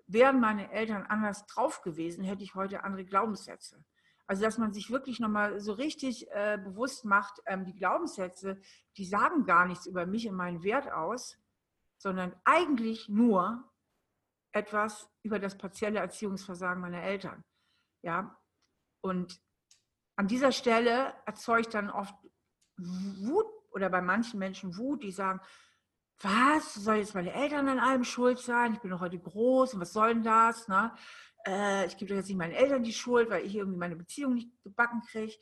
[0.07, 3.83] Wären meine Eltern anders drauf gewesen, hätte ich heute andere Glaubenssätze.
[4.29, 8.61] Also dass man sich wirklich nochmal so richtig äh, bewusst macht, ähm, die Glaubenssätze,
[8.95, 11.39] die sagen gar nichts über mich und meinen Wert aus,
[11.97, 13.67] sondern eigentlich nur
[14.51, 17.43] etwas über das partielle Erziehungsversagen meiner Eltern.
[18.03, 18.39] Ja,
[19.01, 19.41] und
[20.15, 22.13] an dieser Stelle erzeugt dann oft
[22.77, 25.41] Wut oder bei manchen Menschen Wut, die sagen,
[26.21, 28.73] was, soll jetzt meine Eltern an allem schuld sein?
[28.73, 30.67] Ich bin doch heute groß und was soll denn das?
[30.67, 30.93] Ne?
[31.47, 34.33] Äh, ich gebe doch jetzt nicht meinen Eltern die Schuld, weil ich irgendwie meine Beziehung
[34.33, 35.33] nicht gebacken kriege.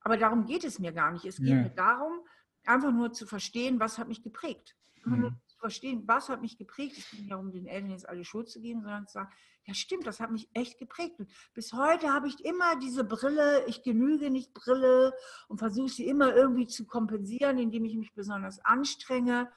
[0.00, 1.24] Aber darum geht es mir gar nicht.
[1.24, 1.62] Es geht ja.
[1.62, 2.20] mir darum,
[2.64, 4.76] einfach nur zu verstehen, was hat mich geprägt.
[4.98, 5.20] Einfach mhm.
[5.22, 6.98] nur zu verstehen, was hat mich geprägt.
[6.98, 9.30] Es geht nicht darum, den Eltern jetzt alle Schuld zu geben, sondern zu sagen,
[9.66, 11.18] ja stimmt, das hat mich echt geprägt.
[11.18, 15.14] Und bis heute habe ich immer diese Brille, ich genüge nicht Brille
[15.48, 19.50] und versuche sie immer irgendwie zu kompensieren, indem ich mich besonders anstrenge.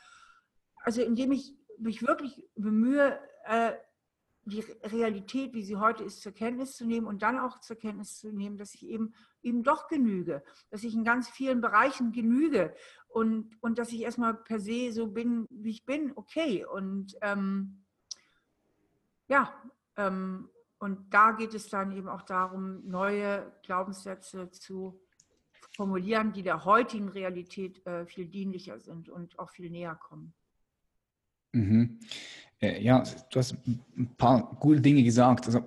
[0.83, 3.73] Also indem ich mich wirklich bemühe, äh,
[4.49, 8.17] die Realität, wie sie heute ist, zur Kenntnis zu nehmen und dann auch zur Kenntnis
[8.17, 12.73] zu nehmen, dass ich eben eben doch genüge, dass ich in ganz vielen Bereichen genüge
[13.07, 16.65] und, und dass ich erstmal per se so bin, wie ich bin, okay.
[16.65, 17.83] Und ähm,
[19.27, 19.53] ja,
[19.95, 25.01] ähm, und da geht es dann eben auch darum, neue Glaubenssätze zu
[25.75, 30.33] formulieren, die der heutigen Realität äh, viel dienlicher sind und auch viel näher kommen.
[31.53, 31.99] Mhm.
[32.59, 35.45] Äh, ja, du hast ein paar gute Dinge gesagt.
[35.45, 35.61] Also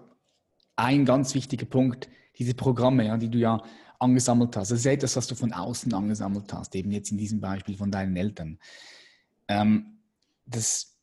[0.77, 3.63] ein ganz wichtiger Punkt, diese Programme, ja, die du ja
[3.99, 4.71] angesammelt hast.
[4.71, 7.91] Das ist etwas, was du von außen angesammelt hast, eben jetzt in diesem Beispiel von
[7.91, 8.59] deinen Eltern.
[9.47, 9.99] Ähm,
[10.47, 10.97] das,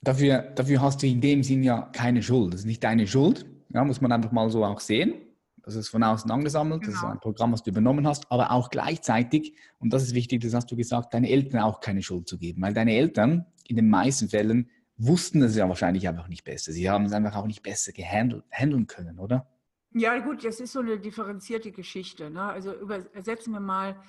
[0.00, 2.52] dafür, dafür hast du in dem Sinn ja keine Schuld.
[2.52, 5.14] Das ist nicht deine Schuld, ja, muss man einfach mal so auch sehen.
[5.62, 6.90] Das ist von außen angesammelt, genau.
[6.90, 7.12] das ist genau.
[7.12, 10.70] ein Programm, was du übernommen hast, aber auch gleichzeitig, und das ist wichtig, das hast
[10.70, 14.28] du gesagt, deine Eltern auch keine Schuld zu geben, weil deine Eltern in den meisten
[14.28, 14.70] Fällen
[15.00, 16.72] wussten es ja wahrscheinlich einfach nicht besser.
[16.72, 19.46] Sie haben es einfach auch nicht besser gehandeln können, oder?
[19.92, 22.30] Ja, gut, das ist so eine differenzierte Geschichte.
[22.30, 22.42] Ne?
[22.42, 24.00] Also übersetzen wir mal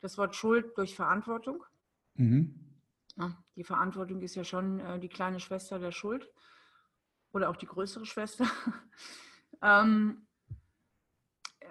[0.00, 1.64] das Wort Schuld durch Verantwortung.
[2.14, 2.54] Mhm.
[3.16, 6.30] Ja, die Verantwortung ist ja schon äh, die kleine Schwester der Schuld
[7.32, 8.46] oder auch die größere Schwester.
[9.62, 10.26] ähm,
[11.60, 11.66] äh,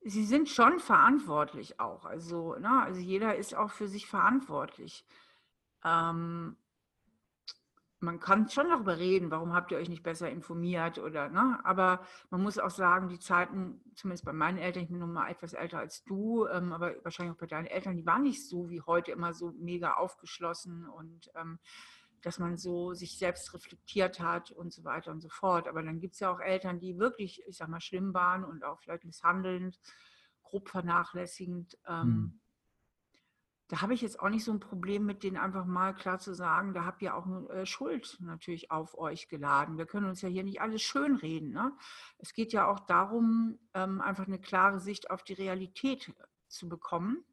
[0.00, 2.04] sie sind schon verantwortlich auch.
[2.04, 2.82] Also, ne?
[2.82, 5.04] also jeder ist auch für sich verantwortlich.
[5.84, 6.56] Ähm,
[8.04, 11.58] man kann schon darüber reden, warum habt ihr euch nicht besser informiert oder, ne?
[11.64, 15.30] Aber man muss auch sagen, die Zeiten, zumindest bei meinen Eltern, ich bin noch mal
[15.30, 18.70] etwas älter als du, ähm, aber wahrscheinlich auch bei deinen Eltern, die waren nicht so
[18.70, 21.58] wie heute immer so mega aufgeschlossen und ähm,
[22.22, 25.68] dass man so sich selbst reflektiert hat und so weiter und so fort.
[25.68, 28.64] Aber dann gibt es ja auch Eltern, die wirklich, ich sag mal, schlimm waren und
[28.64, 29.78] auch vielleicht misshandelnd,
[30.42, 31.78] grob vernachlässigend.
[31.86, 32.40] Ähm, hm.
[33.68, 36.34] Da habe ich jetzt auch nicht so ein Problem mit denen einfach mal klar zu
[36.34, 39.78] sagen, da habt ihr auch äh, Schuld natürlich auf euch geladen.
[39.78, 41.50] Wir können uns ja hier nicht alles schönreden.
[41.50, 41.72] Ne?
[42.18, 46.12] Es geht ja auch darum, ähm, einfach eine klare Sicht auf die Realität
[46.48, 47.24] zu bekommen.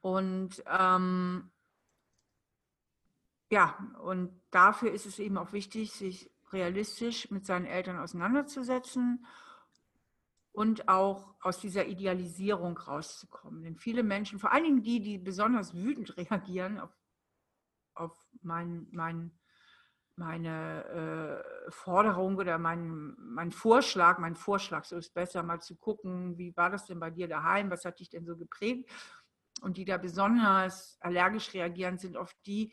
[0.00, 1.50] Und ähm,
[3.50, 9.24] ja, und dafür ist es eben auch wichtig, sich realistisch mit seinen Eltern auseinanderzusetzen
[10.54, 13.64] und auch aus dieser Idealisierung rauszukommen.
[13.64, 16.96] Denn viele Menschen, vor allen Dingen die, die besonders wütend reagieren auf,
[17.94, 19.36] auf mein, mein,
[20.14, 20.84] meine
[21.66, 26.56] äh, Forderung oder mein, mein Vorschlag, mein Vorschlag, so ist besser, mal zu gucken, wie
[26.56, 28.88] war das denn bei dir daheim, was hat dich denn so geprägt?
[29.60, 32.72] Und die da besonders allergisch reagieren, sind oft die,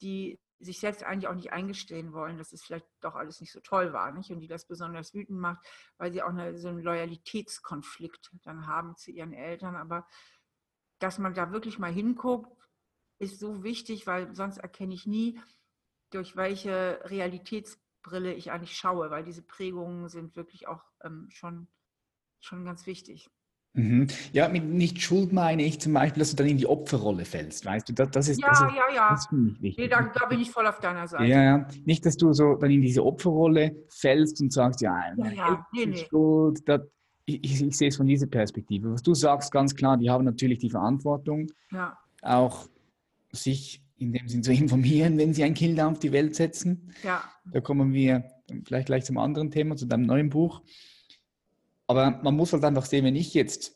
[0.00, 3.60] die sich selbst eigentlich auch nicht eingestehen wollen, dass es vielleicht doch alles nicht so
[3.60, 4.30] toll war, nicht?
[4.30, 5.64] Und die das besonders wütend macht,
[5.98, 9.76] weil sie auch eine, so einen Loyalitätskonflikt dann haben zu ihren Eltern.
[9.76, 10.06] Aber
[10.98, 12.50] dass man da wirklich mal hinguckt,
[13.18, 15.40] ist so wichtig, weil sonst erkenne ich nie,
[16.10, 21.68] durch welche Realitätsbrille ich eigentlich schaue, weil diese Prägungen sind wirklich auch ähm, schon,
[22.40, 23.30] schon ganz wichtig.
[23.74, 24.08] Mhm.
[24.32, 27.64] Ja, mit nicht Schuld meine ich zum Beispiel, dass du dann in die Opferrolle fällst,
[27.64, 27.92] weißt du?
[27.92, 29.10] Das, das ist, ja, das ist, ja, ja.
[29.10, 31.24] Das Nee, da, da, bin ich voll auf deiner Seite.
[31.24, 31.68] Ja, ja.
[31.84, 35.66] Nicht, dass du so dann in diese Opferrolle fällst und sagst, ja, ja, ja.
[35.72, 36.06] Nee, nee.
[36.08, 36.60] Schuld.
[36.66, 36.80] Das,
[37.26, 38.90] ich, ich, ich, sehe es von dieser Perspektive.
[38.92, 41.96] Was du sagst, ganz klar, die haben natürlich die Verantwortung, ja.
[42.22, 42.66] auch
[43.32, 46.92] sich in dem Sinn zu informieren, wenn sie ein Kind auf die Welt setzen.
[47.02, 47.22] Ja.
[47.52, 48.24] Da kommen wir
[48.64, 50.62] vielleicht gleich zum anderen Thema, zu deinem neuen Buch.
[51.88, 53.74] Aber man muss halt einfach sehen, wenn ich jetzt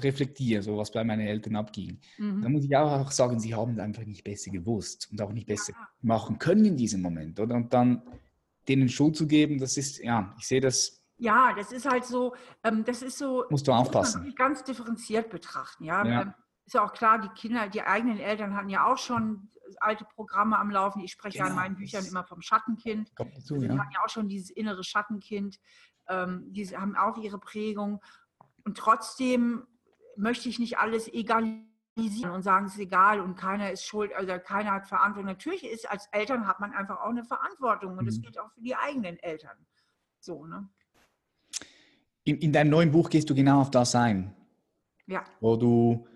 [0.00, 2.40] reflektiere, so was bei meinen Eltern abging, mhm.
[2.40, 5.46] dann muss ich auch sagen, sie haben es einfach nicht besser gewusst und auch nicht
[5.46, 7.56] besser machen können in diesem Moment, oder?
[7.56, 8.02] Und dann
[8.68, 11.02] denen Schuld zu geben, das ist, ja, ich sehe das.
[11.18, 13.44] Ja, das ist halt so, ähm, das ist so.
[13.50, 14.24] Musst du aufpassen.
[14.24, 16.04] Muss ganz differenziert betrachten, ja.
[16.06, 16.22] ja.
[16.22, 19.50] Ähm, ist ja auch klar, die Kinder, die eigenen Eltern hatten ja auch schon
[19.80, 21.00] alte Programme am Laufen.
[21.00, 21.48] Ich spreche genau.
[21.48, 23.14] ja in meinen Büchern immer vom Schattenkind.
[23.16, 23.72] Kommt dazu, ja.
[23.72, 25.58] Die hatten ja auch schon dieses innere Schattenkind
[26.08, 28.00] ähm, die haben auch ihre Prägung.
[28.64, 29.66] Und trotzdem
[30.16, 34.32] möchte ich nicht alles egalisieren und sagen, es ist egal und keiner ist schuld, also
[34.38, 35.26] keiner hat Verantwortung.
[35.26, 38.22] Natürlich ist als Eltern hat man einfach auch eine Verantwortung und das mhm.
[38.22, 39.56] gilt auch für die eigenen Eltern.
[40.20, 40.68] So, ne?
[42.24, 44.34] In, in deinem neuen Buch gehst du genau auf das ein.
[45.06, 45.24] Ja.
[45.40, 46.06] Wo du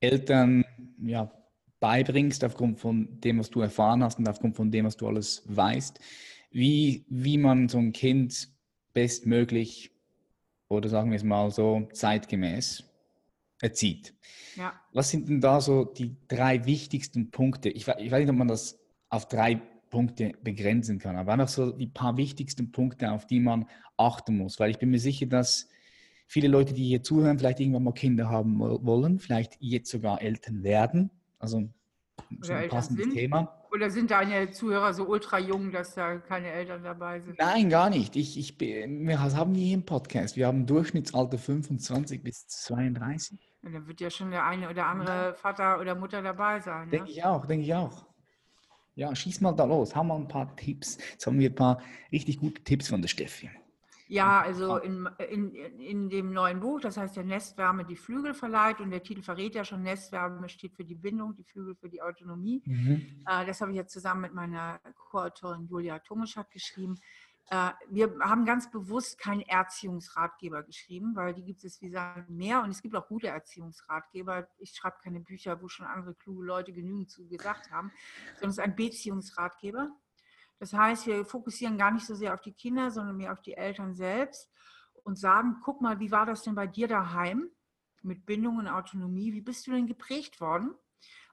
[0.00, 0.64] Eltern
[0.98, 1.32] ja,
[1.80, 5.42] beibringst, aufgrund von dem, was du erfahren hast und aufgrund von dem, was du alles
[5.46, 5.98] weißt,
[6.50, 8.50] wie, wie man so ein Kind
[8.96, 9.90] bestmöglich
[10.68, 12.82] oder sagen wir es mal so zeitgemäß
[13.60, 14.14] erzieht.
[14.56, 14.72] Ja.
[14.94, 17.68] Was sind denn da so die drei wichtigsten Punkte?
[17.68, 18.78] Ich, ich weiß nicht, ob man das
[19.10, 23.66] auf drei Punkte begrenzen kann, aber einfach so die paar wichtigsten Punkte, auf die man
[23.98, 25.68] achten muss, weil ich bin mir sicher, dass
[26.26, 30.62] viele Leute, die hier zuhören, vielleicht irgendwann mal Kinder haben wollen, vielleicht jetzt sogar Eltern
[30.62, 31.10] werden.
[31.38, 31.68] Also
[32.40, 33.12] so ein passendes.
[33.12, 33.55] Thema.
[33.76, 37.38] Oder sind deine Zuhörer so ultra jung, dass da keine Eltern dabei sind?
[37.38, 38.16] Nein, gar nicht.
[38.16, 43.38] Ich, ich, wir haben hier im Podcast, wir haben Durchschnittsalter 25 bis 32.
[43.62, 46.88] Ja, dann wird ja schon der eine oder andere Vater oder Mutter dabei sein.
[46.88, 47.10] Denke ne?
[47.10, 48.06] ich auch, denke ich auch.
[48.94, 50.96] Ja, schieß mal da los, haben wir ein paar Tipps.
[51.12, 53.50] Jetzt haben wir ein paar richtig gute Tipps von der Steffi.
[54.08, 58.80] Ja, also in, in, in dem neuen Buch, das heißt ja Nestwärme, die Flügel verleiht
[58.80, 62.02] und der Titel verrät ja schon, Nestwärme steht für die Bindung, die Flügel für die
[62.02, 62.62] Autonomie.
[62.64, 63.24] Mhm.
[63.26, 66.96] Äh, das habe ich jetzt zusammen mit meiner Co-Autorin Julia Tomischat geschrieben.
[67.48, 72.62] Äh, wir haben ganz bewusst keinen Erziehungsratgeber geschrieben, weil die gibt es, wie sagen, mehr
[72.62, 74.48] und es gibt auch gute Erziehungsratgeber.
[74.58, 77.92] Ich schreibe keine Bücher, wo schon andere kluge Leute genügend zu gesagt haben,
[78.34, 79.90] sondern es ist ein Beziehungsratgeber
[80.58, 83.54] das heißt, wir fokussieren gar nicht so sehr auf die Kinder, sondern mehr auf die
[83.54, 84.50] Eltern selbst
[85.02, 87.50] und sagen, guck mal, wie war das denn bei dir daheim
[88.02, 89.32] mit Bindung und Autonomie?
[89.32, 90.74] Wie bist du denn geprägt worden?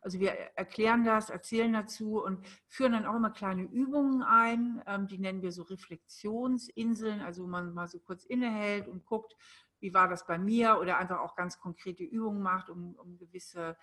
[0.01, 5.07] Also wir erklären das, erzählen dazu und führen dann auch immer kleine Übungen ein, ähm,
[5.07, 9.33] die nennen wir so Reflexionsinseln, also wo man mal so kurz innehält und guckt,
[9.79, 13.77] wie war das bei mir oder einfach auch ganz konkrete Übungen macht, um, um gewisse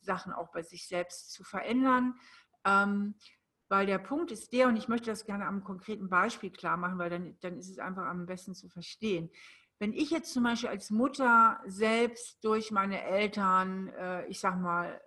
[0.00, 2.18] Sachen auch bei sich selbst zu verändern.
[2.64, 3.14] Ähm,
[3.70, 6.98] weil der Punkt ist der, und ich möchte das gerne am konkreten Beispiel klar machen,
[6.98, 9.30] weil dann, dann ist es einfach am besten zu verstehen.
[9.78, 15.00] Wenn ich jetzt zum Beispiel als Mutter selbst durch meine Eltern, äh, ich sag mal,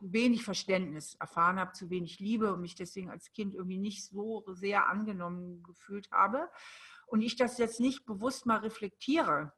[0.00, 4.44] wenig Verständnis erfahren habe, zu wenig Liebe und mich deswegen als Kind irgendwie nicht so
[4.48, 6.48] sehr angenommen gefühlt habe
[7.06, 9.52] und ich das jetzt nicht bewusst mal reflektiere,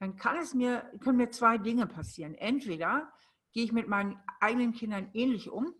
[0.00, 2.34] dann kann es mir, können mir zwei Dinge passieren.
[2.34, 3.12] Entweder
[3.52, 5.74] gehe ich mit meinen eigenen Kindern ähnlich um,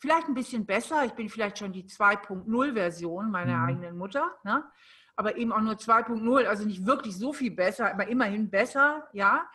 [0.00, 1.04] vielleicht ein bisschen besser.
[1.04, 3.64] Ich bin vielleicht schon die 2.0-Version meiner mhm.
[3.64, 4.64] eigenen Mutter, ne?
[5.14, 9.48] aber eben auch nur 2.0, also nicht wirklich so viel besser, aber immerhin besser, ja.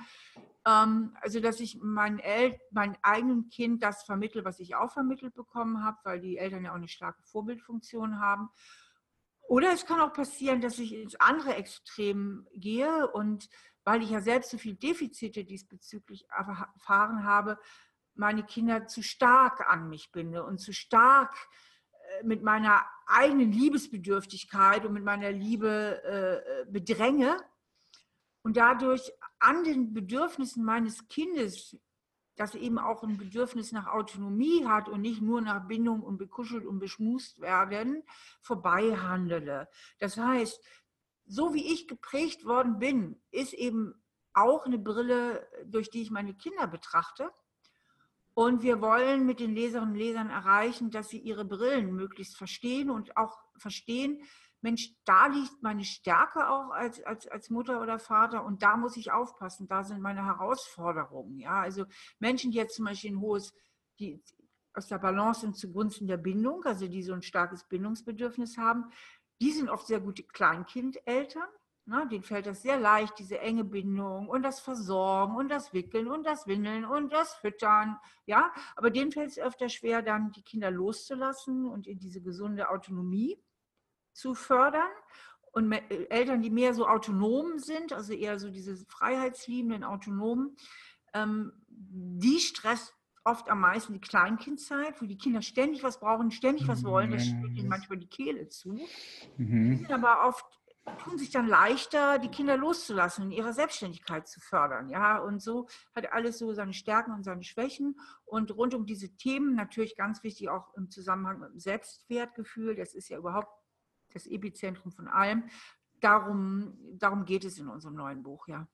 [0.66, 5.34] Ähm, also, dass ich meinen El meinem eigenen Kind das vermittle, was ich auch vermittelt
[5.34, 8.50] bekommen habe, weil die Eltern ja auch eine starke Vorbildfunktion haben.
[9.48, 13.50] Oder es kann auch passieren, dass ich ins andere Extrem gehe und
[13.84, 17.60] weil ich ja selbst so viele Defizite diesbezüglich erfahren habe,
[18.16, 21.36] meine Kinder zu stark an mich binde und zu stark
[22.20, 27.38] äh, mit meiner eigenen Liebesbedürftigkeit und mit meiner Liebe äh, bedränge
[28.42, 31.78] und dadurch an den Bedürfnissen meines Kindes,
[32.36, 36.66] das eben auch ein Bedürfnis nach Autonomie hat und nicht nur nach Bindung und bekuschelt
[36.66, 38.04] und beschmust werden,
[38.42, 39.68] vorbei handele.
[40.00, 40.62] Das heißt,
[41.26, 43.96] so wie ich geprägt worden bin, ist eben
[44.34, 47.32] auch eine Brille, durch die ich meine Kinder betrachte.
[48.36, 52.90] Und wir wollen mit den Leserinnen und Lesern erreichen, dass sie ihre Brillen möglichst verstehen
[52.90, 54.22] und auch verstehen,
[54.62, 58.98] Mensch, da liegt meine Stärke auch als, als, als Mutter oder Vater und da muss
[58.98, 61.40] ich aufpassen, da sind meine Herausforderungen.
[61.40, 61.62] Ja?
[61.62, 61.86] Also
[62.20, 63.54] Menschen, die jetzt zum Beispiel ein hohes,
[64.00, 64.22] die
[64.74, 68.92] aus der Balance sind zugunsten der Bindung, also die so ein starkes Bindungsbedürfnis haben,
[69.40, 71.48] die sind oft sehr gute Kleinkindeltern.
[71.88, 72.08] Ne?
[72.10, 76.24] Denen fällt das sehr leicht, diese enge Bindung und das Versorgen und das Wickeln und
[76.24, 77.98] das Windeln und das Füttern.
[78.26, 82.70] Ja, aber denen fällt es öfter schwer, dann die Kinder loszulassen und in diese gesunde
[82.70, 83.40] Autonomie
[84.14, 84.90] zu fördern.
[85.52, 90.58] Und äh, Eltern, die mehr so autonom sind, also eher so diese freiheitsliebenden Autonomen,
[91.14, 96.68] ähm, die stresst oft am meisten die Kleinkindzeit, wo die Kinder ständig was brauchen, ständig
[96.68, 97.12] was wollen.
[97.12, 98.80] Das steht ihnen manchmal die Kehle zu.
[99.38, 99.88] Mhm.
[99.92, 100.46] Aber oft
[101.04, 104.90] tun sich dann leichter, die Kinder loszulassen und ihre Selbstständigkeit zu fördern.
[104.90, 108.00] Ja, und so hat alles so seine Stärken und seine Schwächen.
[108.26, 112.76] Und rund um diese Themen natürlich ganz wichtig auch im Zusammenhang mit dem Selbstwertgefühl.
[112.76, 113.52] Das ist ja überhaupt
[114.14, 115.46] das Epizentrum von allem.
[116.02, 118.68] Darum, darum geht es in unserem neuen Buch, ja.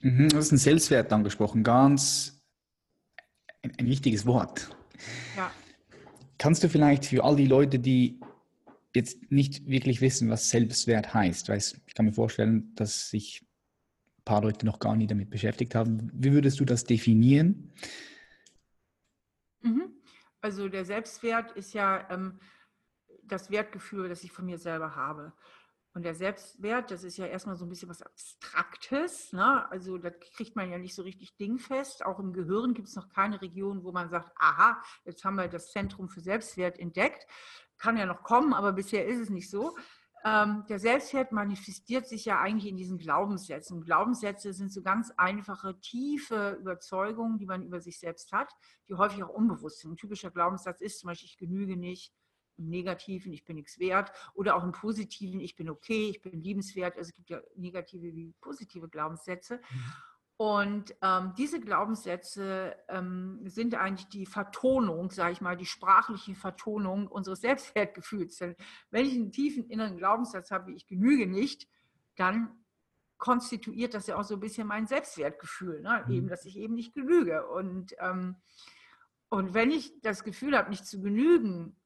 [0.00, 2.42] Mhm, du hast einen Selbstwert angesprochen, ganz
[3.62, 4.76] ein, ein wichtiges Wort.
[5.36, 5.50] Ja.
[6.38, 8.20] Kannst du vielleicht für all die Leute, die
[8.94, 13.42] jetzt nicht wirklich wissen, was Selbstwert heißt, weil ich kann mir vorstellen, dass sich
[14.18, 16.10] ein paar Leute noch gar nie damit beschäftigt haben.
[16.14, 17.72] Wie würdest du das definieren?
[19.60, 19.94] Mhm.
[20.40, 22.38] Also der Selbstwert ist ja ähm,
[23.22, 25.32] das Wertgefühl, das ich von mir selber habe.
[25.94, 29.32] Und der Selbstwert, das ist ja erstmal so ein bisschen was Abstraktes.
[29.32, 29.70] Ne?
[29.70, 32.04] Also da kriegt man ja nicht so richtig dingfest.
[32.04, 35.46] Auch im Gehirn gibt es noch keine Region, wo man sagt, aha, jetzt haben wir
[35.46, 37.28] das Zentrum für Selbstwert entdeckt.
[37.78, 39.76] Kann ja noch kommen, aber bisher ist es nicht so.
[40.26, 43.82] Ähm, der Selbstwert manifestiert sich ja eigentlich in diesen Glaubenssätzen.
[43.82, 48.50] Glaubenssätze sind so ganz einfache, tiefe Überzeugungen, die man über sich selbst hat,
[48.88, 49.92] die häufig auch unbewusst sind.
[49.92, 52.14] Ein typischer Glaubenssatz ist zum Beispiel, ich genüge nicht,
[52.56, 56.40] im Negativen, ich bin nichts wert, oder auch im Positiven, ich bin okay, ich bin
[56.40, 56.96] liebenswert.
[56.96, 59.60] Also es gibt ja negative wie positive Glaubenssätze.
[60.36, 67.06] Und ähm, diese Glaubenssätze ähm, sind eigentlich die Vertonung, sage ich mal, die sprachliche Vertonung
[67.06, 68.38] unseres Selbstwertgefühls.
[68.38, 68.56] Denn
[68.90, 71.68] wenn ich einen tiefen inneren Glaubenssatz habe, wie ich genüge nicht,
[72.16, 72.64] dann
[73.16, 76.04] konstituiert das ja auch so ein bisschen mein Selbstwertgefühl, ne?
[76.08, 76.30] eben, mhm.
[76.30, 77.46] dass ich eben nicht genüge.
[77.46, 78.36] Und, ähm,
[79.28, 81.76] und wenn ich das Gefühl habe, nicht zu genügen,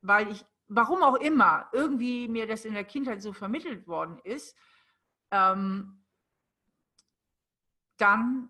[0.00, 4.56] weil ich, warum auch immer, irgendwie mir das in der Kindheit so vermittelt worden ist,
[5.30, 5.97] ähm,
[7.98, 8.48] dann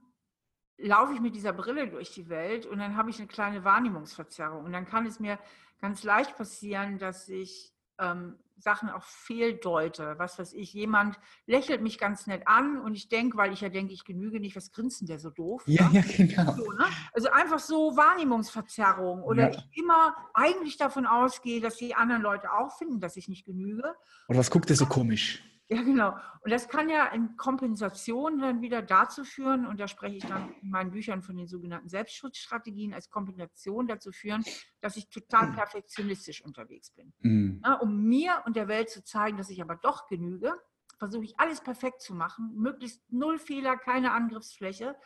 [0.78, 4.64] laufe ich mit dieser Brille durch die Welt und dann habe ich eine kleine Wahrnehmungsverzerrung.
[4.64, 5.38] Und dann kann es mir
[5.80, 10.14] ganz leicht passieren, dass ich ähm, Sachen auch fehldeute.
[10.18, 13.68] Was weiß ich, jemand lächelt mich ganz nett an und ich denke, weil ich ja
[13.68, 15.62] denke, ich genüge nicht, was grinst denn der so doof?
[15.66, 16.04] Ja, ne?
[16.06, 16.52] ja, genau.
[16.52, 16.84] So, ne?
[17.12, 19.58] Also einfach so Wahrnehmungsverzerrung oder ja.
[19.58, 23.94] ich immer eigentlich davon ausgehe, dass die anderen Leute auch finden, dass ich nicht genüge.
[24.28, 25.42] Oder was guckt der so komisch?
[25.70, 26.16] Ja, genau.
[26.40, 30.54] Und das kann ja in Kompensation dann wieder dazu führen, und da spreche ich dann
[30.62, 34.42] in meinen Büchern von den sogenannten Selbstschutzstrategien als Kompensation dazu führen,
[34.80, 37.12] dass ich total perfektionistisch unterwegs bin.
[37.18, 37.60] Mhm.
[37.62, 40.54] Ja, um mir und der Welt zu zeigen, dass ich aber doch genüge,
[40.98, 44.96] versuche ich alles perfekt zu machen, möglichst null Fehler, keine Angriffsfläche.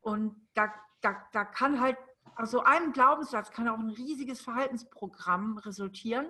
[0.00, 1.96] Und da, da, da kann halt
[2.34, 6.26] aus so einem Glaubenssatz kann auch ein riesiges Verhaltensprogramm resultieren.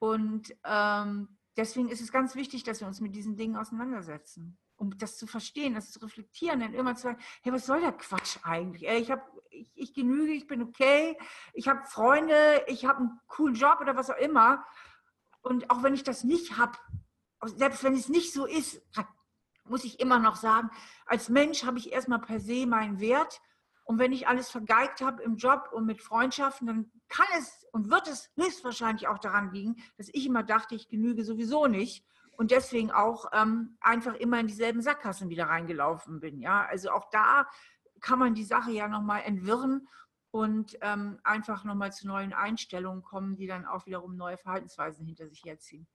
[0.00, 4.96] Und ähm, deswegen ist es ganz wichtig, dass wir uns mit diesen Dingen auseinandersetzen, um
[4.96, 8.38] das zu verstehen, das zu reflektieren, dann immer zu sagen, hey, was soll der Quatsch
[8.44, 8.88] eigentlich?
[8.88, 11.18] Ich, hab, ich, ich genüge, ich bin okay,
[11.52, 14.64] ich habe Freunde, ich habe einen coolen Job oder was auch immer.
[15.40, 16.78] Und auch wenn ich das nicht habe,
[17.44, 18.80] selbst wenn es nicht so ist,
[19.64, 20.70] muss ich immer noch sagen,
[21.06, 23.40] als Mensch habe ich erstmal per se meinen Wert
[23.88, 27.88] und wenn ich alles vergeigt habe im Job und mit Freundschaften, dann kann es und
[27.88, 32.04] wird es höchstwahrscheinlich auch daran liegen, dass ich immer dachte, ich genüge sowieso nicht
[32.36, 36.38] und deswegen auch ähm, einfach immer in dieselben Sackgassen wieder reingelaufen bin.
[36.38, 37.48] Ja, also auch da
[38.00, 39.88] kann man die Sache ja nochmal entwirren
[40.32, 45.26] und ähm, einfach nochmal zu neuen Einstellungen kommen, die dann auch wiederum neue Verhaltensweisen hinter
[45.26, 45.86] sich herziehen.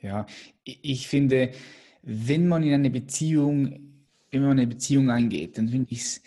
[0.00, 0.26] Ja,
[0.64, 1.52] ich finde,
[2.02, 6.22] wenn man in eine Beziehung, wenn man eine Beziehung eingeht, dann finde ich es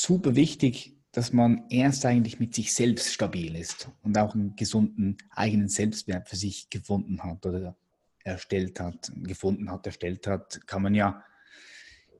[0.00, 5.18] super wichtig, dass man erst eigentlich mit sich selbst stabil ist und auch einen gesunden
[5.30, 7.76] eigenen Selbstwert für sich gefunden hat oder
[8.24, 11.22] erstellt hat, gefunden hat, erstellt hat, kann man ja,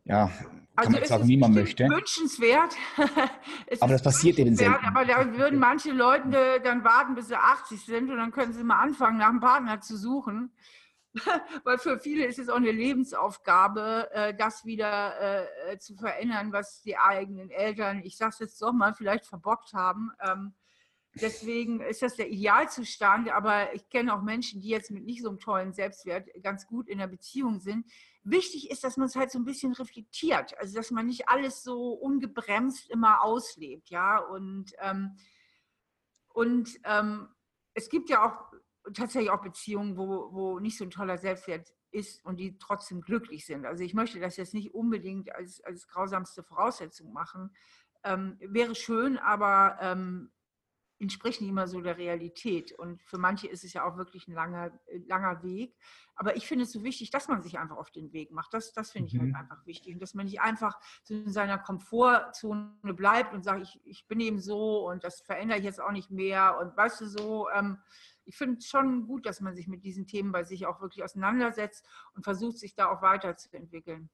[0.05, 1.85] ja, kann also man sagen, wie man möchte.
[1.85, 2.75] Wünschenswert.
[3.81, 4.85] aber das passiert eben selten.
[4.85, 8.65] Aber da würden manche Leute dann warten, bis sie 80 sind und dann können sie
[8.65, 10.51] mal anfangen, nach einem Partner zu suchen.
[11.65, 16.83] Weil für viele ist es auch eine Lebensaufgabe, äh, das wieder äh, zu verändern, was
[16.83, 20.11] die eigenen Eltern, ich sage es jetzt doch mal, vielleicht verbockt haben.
[20.21, 20.55] Ähm,
[21.15, 25.29] deswegen ist das der Idealzustand, aber ich kenne auch Menschen, die jetzt mit nicht so
[25.29, 27.87] einem tollen Selbstwert ganz gut in der Beziehung sind.
[28.25, 31.63] Wichtig ist, dass man es halt so ein bisschen reflektiert, also dass man nicht alles
[31.63, 34.19] so ungebremst immer auslebt, ja.
[34.19, 35.19] Und, ähm,
[36.29, 37.29] und ähm,
[37.75, 38.53] es gibt ja auch
[38.95, 43.47] tatsächlich auch Beziehungen, wo, wo nicht so ein toller Selbstwert ist und die trotzdem glücklich
[43.47, 43.67] sind.
[43.67, 47.55] Also ich möchte das jetzt nicht unbedingt als, als grausamste Voraussetzung machen.
[48.05, 50.33] Ähm, wäre schön, aber ähm,
[51.03, 52.73] entspricht nicht immer so der Realität.
[52.73, 54.71] Und für manche ist es ja auch wirklich ein langer,
[55.07, 55.77] langer Weg.
[56.15, 58.55] Aber ich finde es so wichtig, dass man sich einfach auf den Weg macht.
[58.55, 59.37] Das, das finde ich halt mhm.
[59.37, 59.95] halt einfach wichtig.
[59.95, 64.21] Und dass man nicht einfach so in seiner Komfortzone bleibt und sagt, ich, ich bin
[64.21, 66.59] eben so und das verändere ich jetzt auch nicht mehr.
[66.59, 67.79] Und weißt du so, ähm,
[68.25, 71.05] ich finde es schon gut, dass man sich mit diesen Themen bei sich auch wirklich
[71.05, 74.11] auseinandersetzt und versucht, sich da auch weiterzuentwickeln.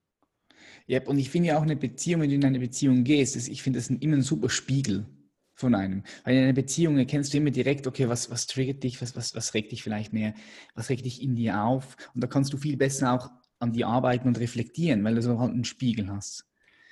[0.87, 3.63] Ja, und ich finde ja auch eine Beziehung, wenn du in eine Beziehung gehst, ich
[3.63, 5.07] finde das immer ein super Spiegel
[5.55, 6.03] von einem.
[6.25, 9.35] Weil in einer Beziehung erkennst du immer direkt, okay, was, was triggert dich, was, was,
[9.35, 10.35] was regt dich vielleicht mehr,
[10.75, 11.97] was regt dich in dir auf.
[12.15, 15.39] Und da kannst du viel besser auch an dir arbeiten und reflektieren, weil du so
[15.39, 16.47] halt einen Spiegel hast.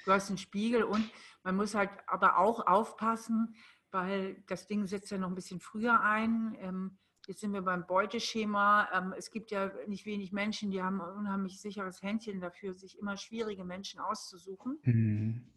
[0.04, 1.08] Du hast einen Spiegel und
[1.44, 3.54] man muss halt aber auch aufpassen,
[3.92, 6.56] weil das Ding setzt ja noch ein bisschen früher ein.
[6.60, 8.88] Ähm, jetzt sind wir beim Beuteschema.
[8.92, 12.98] Ähm, es gibt ja nicht wenig Menschen, die haben ein unheimlich sicheres Händchen dafür, sich
[12.98, 14.78] immer schwierige Menschen auszusuchen.
[14.82, 15.52] Mhm.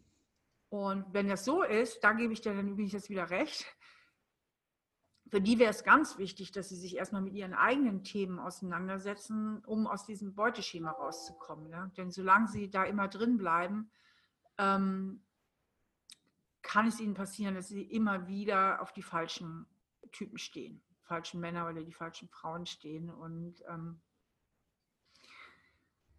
[0.68, 3.66] Und wenn das so ist, da gebe ich dir dann übrigens jetzt wieder recht.
[5.28, 9.64] Für die wäre es ganz wichtig, dass sie sich erstmal mit ihren eigenen Themen auseinandersetzen,
[9.64, 11.70] um aus diesem Beuteschema rauszukommen.
[11.70, 11.86] Ja?
[11.96, 13.90] Denn solange sie da immer drin bleiben,
[14.58, 15.22] ähm,
[16.62, 19.66] kann es ihnen passieren, dass sie immer wieder auf die falschen
[20.12, 23.10] Typen stehen, falschen Männer oder die falschen Frauen stehen.
[23.10, 24.00] Und ähm,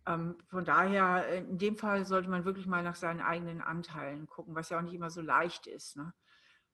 [0.06, 4.28] ähm, von daher, äh, in dem Fall sollte man wirklich mal nach seinen eigenen Anteilen
[4.28, 5.96] gucken, was ja auch nicht immer so leicht ist.
[5.96, 6.14] Ne?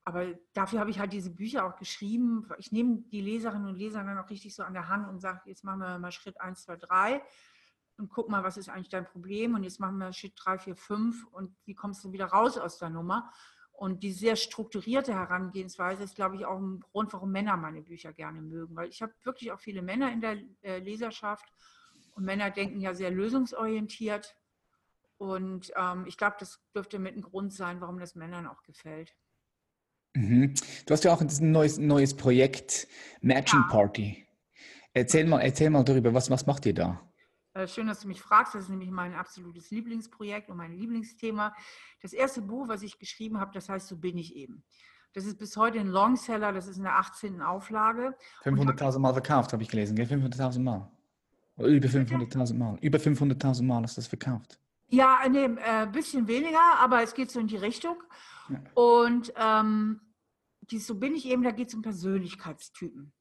[0.04, 2.50] Aber dafür habe ich halt diese Bücher auch geschrieben.
[2.58, 5.42] Ich nehme die Leserinnen und Leser dann auch richtig so an der Hand und sage,
[5.46, 7.22] jetzt machen wir mal Schritt 1, 2, 3
[7.98, 10.76] und guck mal, was ist eigentlich dein Problem und jetzt machen wir Schritt 3, 4,
[10.76, 13.32] 5 und wie kommst du wieder raus aus der Nummer?
[13.78, 18.12] Und die sehr strukturierte Herangehensweise ist, glaube ich, auch ein Grund, warum Männer meine Bücher
[18.12, 21.46] gerne mögen, weil ich habe wirklich auch viele Männer in der äh, Leserschaft
[22.16, 24.36] und Männer denken ja sehr lösungsorientiert.
[25.20, 29.16] Und ähm, ich glaube, das dürfte mit ein Grund sein, warum das Männern auch gefällt.
[30.16, 30.56] Mhm.
[30.88, 32.88] Du hast ja auch ein neues, neues Projekt,
[33.22, 33.68] Matching ja.
[33.70, 34.26] Party.
[34.94, 37.07] Erzähl mal, erzähl mal darüber, was, was macht ihr da?
[37.58, 38.54] Äh, schön, dass du mich fragst.
[38.54, 41.56] Das ist nämlich mein absolutes Lieblingsprojekt und mein Lieblingsthema.
[42.02, 44.64] Das erste Buch, was ich geschrieben habe, das heißt So bin ich eben.
[45.14, 47.42] Das ist bis heute ein Longseller, das ist in der 18.
[47.42, 48.16] Auflage.
[48.44, 50.92] 500.000 Mal verkauft, habe ich gelesen, 500.000 Mal.
[51.58, 52.78] Über 500.000 Mal.
[52.82, 54.60] Über 500.000 Mal du das verkauft.
[54.90, 57.98] Ja, nee, ein äh, bisschen weniger, aber es geht so in die Richtung.
[58.50, 58.62] Ja.
[58.76, 60.02] Und ähm,
[60.62, 63.12] die, so bin ich eben, da geht es um Persönlichkeitstypen.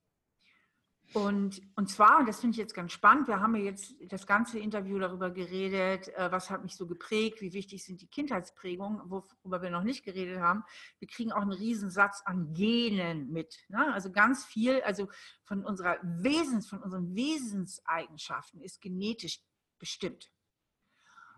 [1.17, 4.27] Und, und zwar, und das finde ich jetzt ganz spannend, wir haben ja jetzt das
[4.27, 9.01] ganze Interview darüber geredet, äh, was hat mich so geprägt, wie wichtig sind die Kindheitsprägungen,
[9.07, 10.63] worüber wir noch nicht geredet haben.
[10.99, 13.65] Wir kriegen auch einen Riesensatz an Genen mit.
[13.71, 13.95] Ne?
[13.95, 15.09] Also ganz viel, also
[15.45, 19.41] von unserer Wesens, von unseren Wesenseigenschaften ist genetisch
[19.79, 20.31] bestimmt.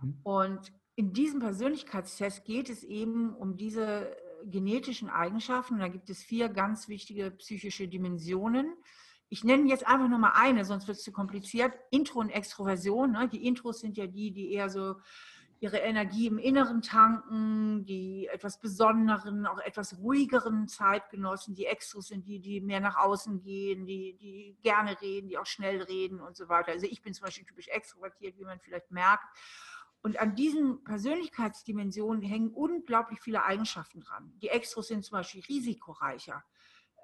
[0.02, 0.18] Mhm.
[0.24, 4.10] Und in diesem Persönlichkeitstest geht es eben um diese
[4.44, 5.78] genetischen Eigenschaften.
[5.78, 8.74] Da gibt es vier ganz wichtige psychische Dimensionen
[9.28, 11.72] ich nenne jetzt einfach nur mal eine, sonst wird es zu kompliziert.
[11.90, 13.12] Intro und Extroversion.
[13.12, 13.28] Ne?
[13.28, 14.96] Die Intros sind ja die, die eher so
[15.60, 21.54] ihre Energie im Inneren tanken, die etwas besonderen, auch etwas ruhigeren Zeitgenossen.
[21.54, 25.46] Die Extros sind die, die mehr nach außen gehen, die, die gerne reden, die auch
[25.46, 26.72] schnell reden und so weiter.
[26.72, 29.24] Also ich bin zum Beispiel typisch extrovertiert, wie man vielleicht merkt.
[30.00, 34.32] Und an diesen Persönlichkeitsdimensionen hängen unglaublich viele Eigenschaften dran.
[34.40, 36.44] Die Extros sind zum Beispiel risikoreicher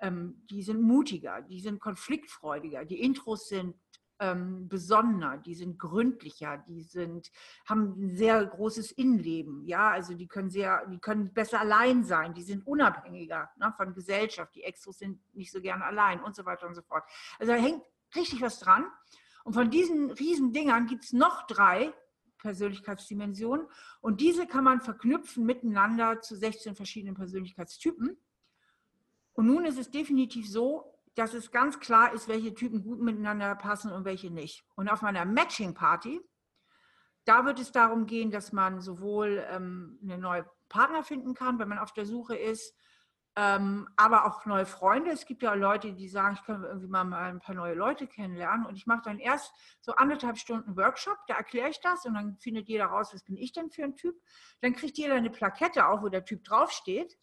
[0.05, 2.85] ähm, die sind mutiger, die sind konfliktfreudiger.
[2.85, 3.75] Die Intros sind,
[4.21, 7.31] ähm, besonnener, die sind gründlicher, die sind,
[7.67, 12.33] haben ein sehr großes Innenleben, ja, also die können sehr, die können besser allein sein,
[12.33, 16.45] die sind unabhängiger ne, von Gesellschaft, die Extros sind nicht so gern allein und so
[16.45, 17.05] weiter und so fort.
[17.39, 17.83] Also da hängt
[18.15, 18.87] richtig was dran.
[19.43, 21.93] Und von diesen riesen Dingern gibt es noch drei
[22.39, 23.67] Persönlichkeitsdimensionen
[24.01, 28.17] und diese kann man verknüpfen miteinander zu 16 verschiedenen Persönlichkeitstypen.
[29.35, 33.55] Und nun ist es definitiv so, dass es ganz klar ist, welche Typen gut miteinander
[33.55, 34.65] passen und welche nicht.
[34.75, 36.21] Und auf meiner Matching-Party,
[37.25, 41.69] da wird es darum gehen, dass man sowohl ähm, eine neue Partner finden kann, wenn
[41.69, 42.75] man auf der Suche ist,
[43.37, 45.11] ähm, aber auch neue Freunde.
[45.11, 48.67] Es gibt ja Leute, die sagen, ich kann irgendwie mal ein paar neue Leute kennenlernen.
[48.67, 52.37] Und ich mache dann erst so anderthalb Stunden Workshop, da erkläre ich das und dann
[52.39, 54.15] findet jeder raus, was bin ich denn für ein Typ.
[54.61, 57.19] Dann kriegt jeder eine Plakette auch, wo der Typ draufsteht.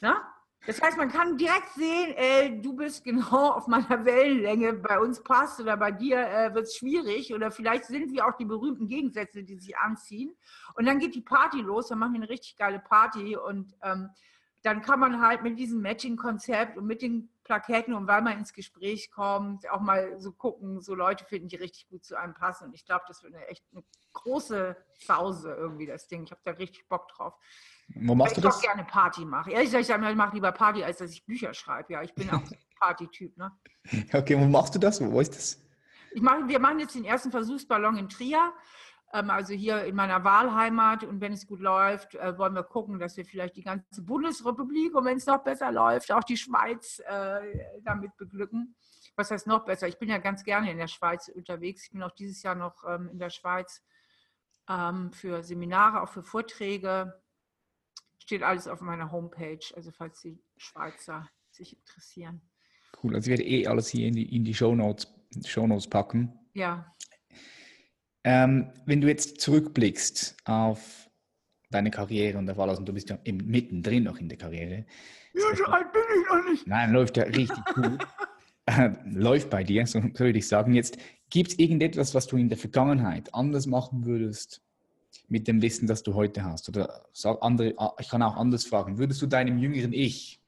[0.00, 0.32] Na?
[0.66, 5.22] Das heißt, man kann direkt sehen, ey, du bist genau auf meiner Wellenlänge, bei uns
[5.22, 8.88] passt oder bei dir äh, wird es schwierig oder vielleicht sind wir auch die berühmten
[8.88, 10.36] Gegensätze, die sich anziehen.
[10.74, 14.10] Und dann geht die Party los, dann machen wir eine richtig geile Party und ähm,
[14.62, 18.52] dann kann man halt mit diesem Matching-Konzept und mit den Plaketten und weil man ins
[18.52, 22.64] Gespräch kommt, auch mal so gucken, so Leute finden, die richtig gut zu einem passen.
[22.64, 26.24] Und ich glaube, das wird eine echt eine große Sause irgendwie, das Ding.
[26.24, 27.34] Ich habe da richtig Bock drauf.
[27.88, 28.56] Wo machst Weil du das?
[28.56, 29.50] Ich gerne Party mache.
[29.50, 31.92] Ehrlich gesagt, ich mache lieber Party, als dass ich Bücher schreibe.
[31.92, 33.36] Ja, ich bin auch ein Party-Typ.
[33.36, 33.52] Ne?
[34.12, 35.00] Okay, wo machst du das?
[35.00, 35.62] Wo ist das?
[36.12, 38.52] Ich mache, wir machen jetzt den ersten Versuchsballon in Trier
[39.12, 41.04] ähm, also hier in meiner Wahlheimat.
[41.04, 44.94] Und wenn es gut läuft, äh, wollen wir gucken, dass wir vielleicht die ganze Bundesrepublik
[44.94, 47.40] und wenn es noch besser läuft, auch die Schweiz äh,
[47.82, 48.74] damit beglücken.
[49.16, 49.88] Was heißt noch besser?
[49.88, 51.84] Ich bin ja ganz gerne in der Schweiz unterwegs.
[51.84, 53.82] Ich bin auch dieses Jahr noch ähm, in der Schweiz
[54.68, 57.14] ähm, für Seminare, auch für Vorträge.
[58.26, 62.40] Steht alles auf meiner Homepage, also falls die Schweizer sich interessieren.
[63.00, 65.06] Cool, also ich werde eh alles hier in die, in die Show Notes,
[65.88, 66.36] packen.
[66.52, 66.92] Ja.
[68.24, 71.08] Ähm, wenn du jetzt zurückblickst auf
[71.70, 74.86] deine Karriere und auf alles, und du bist ja mittendrin noch in der Karriere.
[75.32, 76.66] Ja, so alt bin ich noch nicht.
[76.66, 78.04] Nein, läuft ja richtig gut.
[79.04, 80.74] läuft bei dir, so, so würde ich sagen.
[80.74, 80.98] Jetzt
[81.30, 84.65] gibt es irgendetwas, was du in der Vergangenheit anders machen würdest
[85.28, 86.68] mit dem Wissen, das du heute hast?
[86.68, 88.98] Oder sag andere, ah, ich kann auch anders fragen.
[88.98, 90.40] Würdest du deinem jüngeren Ich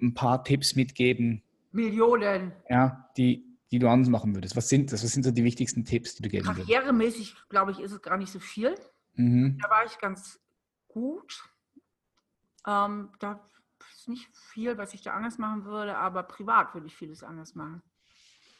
[0.00, 1.42] ein paar Tipps mitgeben?
[1.72, 2.52] Millionen.
[2.68, 4.56] Ja, die, die du anders machen würdest?
[4.56, 5.04] Was sind das?
[5.04, 6.68] Was sind so die wichtigsten Tipps, die du geben würdest?
[6.68, 8.74] Karrieremäßig, glaube ich, ist es gar nicht so viel.
[9.14, 9.58] Mhm.
[9.60, 10.40] Da war ich ganz
[10.88, 11.42] gut.
[12.66, 13.40] Ähm, da
[13.92, 17.54] ist nicht viel, was ich da anders machen würde, aber privat würde ich vieles anders
[17.54, 17.82] machen.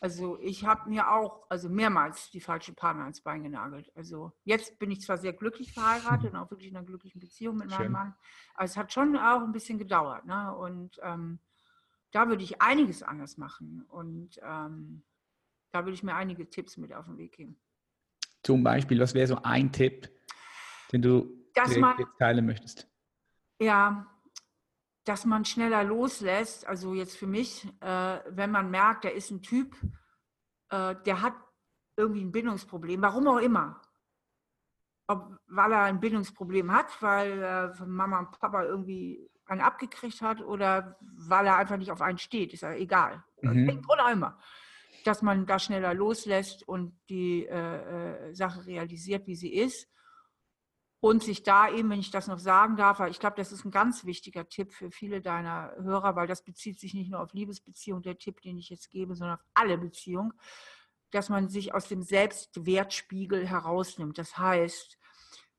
[0.01, 3.93] Also ich habe mir auch, also mehrmals die falsche Partner ans Bein genagelt.
[3.95, 7.59] Also jetzt bin ich zwar sehr glücklich verheiratet und auch wirklich in einer glücklichen Beziehung
[7.59, 7.93] mit meinem Schön.
[7.93, 8.15] Mann,
[8.55, 10.25] aber es hat schon auch ein bisschen gedauert.
[10.25, 10.55] Ne?
[10.57, 11.39] Und ähm,
[12.13, 15.05] da würde ich einiges anders machen und ähm,
[15.71, 17.61] da würde ich mir einige Tipps mit auf den Weg geben.
[18.43, 20.11] Zum Beispiel, was wäre so ein Tipp,
[20.93, 21.47] den du
[21.79, 22.89] man, teilen möchtest?
[23.61, 24.07] Ja,
[25.05, 26.67] dass man schneller loslässt.
[26.67, 29.77] Also jetzt für mich, äh, wenn man merkt, da ist ein Typ,
[30.71, 31.35] äh, der hat
[31.97, 33.81] irgendwie ein Bindungsproblem, warum auch immer.
[35.07, 40.41] Ob, weil er ein Bindungsproblem hat, weil äh, Mama und Papa irgendwie einen abgekriegt hat
[40.41, 43.25] oder weil er einfach nicht auf einen steht, ist ja egal.
[43.43, 43.83] Mhm.
[43.89, 44.39] Oder immer.
[45.05, 49.89] Dass man da schneller loslässt und die äh, äh, Sache realisiert, wie sie ist.
[51.01, 53.65] Und sich da eben, wenn ich das noch sagen darf, weil ich glaube, das ist
[53.65, 57.33] ein ganz wichtiger Tipp für viele deiner Hörer, weil das bezieht sich nicht nur auf
[57.33, 60.35] Liebesbeziehungen, der Tipp, den ich jetzt gebe, sondern auf alle Beziehungen,
[61.11, 64.19] dass man sich aus dem Selbstwertspiegel herausnimmt.
[64.19, 64.99] Das heißt,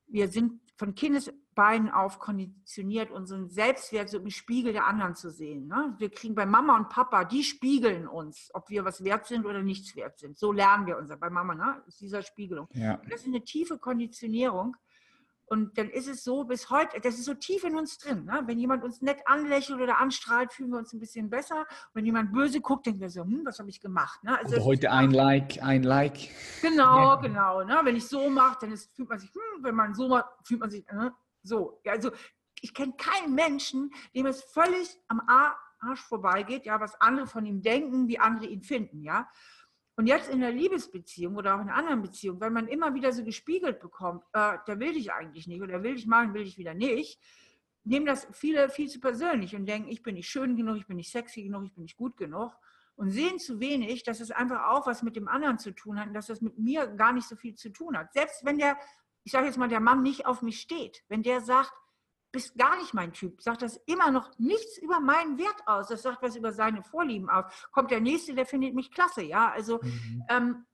[0.06, 5.66] wir sind von Kindesbeinen auf konditioniert, unseren Selbstwert so im Spiegel der anderen zu sehen.
[5.66, 5.94] Ne?
[5.98, 9.62] Wir kriegen bei Mama und Papa, die spiegeln uns, ob wir was wert sind oder
[9.62, 10.38] nichts wert sind.
[10.38, 11.82] So lernen wir uns bei Mama, ne?
[11.86, 12.68] ist dieser Spiegelung.
[12.72, 13.00] Ja.
[13.08, 14.76] Das ist eine tiefe Konditionierung,
[15.52, 18.24] und dann ist es so bis heute, das ist so tief in uns drin.
[18.24, 18.42] Ne?
[18.46, 21.58] Wenn jemand uns nett anlächelt oder anstrahlt, fühlen wir uns ein bisschen besser.
[21.58, 24.24] Und wenn jemand böse guckt, denken wir so, hm, was habe ich gemacht?
[24.24, 24.38] Ne?
[24.38, 26.30] Also heute ein Like, ein Like.
[26.62, 27.14] Genau, ja.
[27.16, 27.64] genau.
[27.64, 27.78] Ne?
[27.84, 30.60] Wenn ich so mache, dann ist, fühlt man sich, hm, wenn man so macht, fühlt
[30.60, 31.12] man sich ne?
[31.42, 31.82] so.
[31.84, 32.12] Ja, also
[32.62, 37.60] ich kenne keinen Menschen, dem es völlig am Arsch vorbeigeht, ja, was andere von ihm
[37.60, 39.28] denken, wie andere ihn finden, ja.
[39.96, 43.24] Und jetzt in der Liebesbeziehung oder auch in anderen Beziehung, wenn man immer wieder so
[43.24, 46.72] gespiegelt bekommt, äh, der will dich eigentlich nicht oder will dich machen, will dich wieder
[46.72, 47.20] nicht,
[47.84, 50.96] nehmen das viele viel zu persönlich und denken, ich bin nicht schön genug, ich bin
[50.96, 52.56] nicht sexy genug, ich bin nicht gut genug
[52.96, 56.08] und sehen zu wenig, dass es einfach auch was mit dem anderen zu tun hat
[56.08, 58.12] und dass das mit mir gar nicht so viel zu tun hat.
[58.12, 58.78] Selbst wenn der,
[59.24, 61.72] ich sage jetzt mal, der Mann nicht auf mich steht, wenn der sagt,
[62.32, 65.88] bist gar nicht mein Typ, sagt das immer noch nichts über meinen Wert aus.
[65.88, 67.44] Das sagt was über seine Vorlieben aus.
[67.70, 69.50] Kommt der Nächste, der findet mich klasse, ja.
[69.50, 70.24] Also mhm.
[70.28, 70.66] ähm,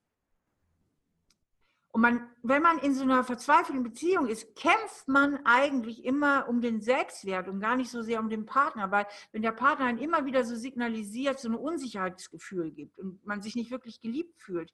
[1.91, 6.61] und man, wenn man in so einer verzweifelten Beziehung ist, kämpft man eigentlich immer um
[6.61, 9.99] den Selbstwert und gar nicht so sehr um den Partner, weil wenn der Partner einen
[9.99, 14.73] immer wieder so signalisiert, so ein Unsicherheitsgefühl gibt und man sich nicht wirklich geliebt fühlt,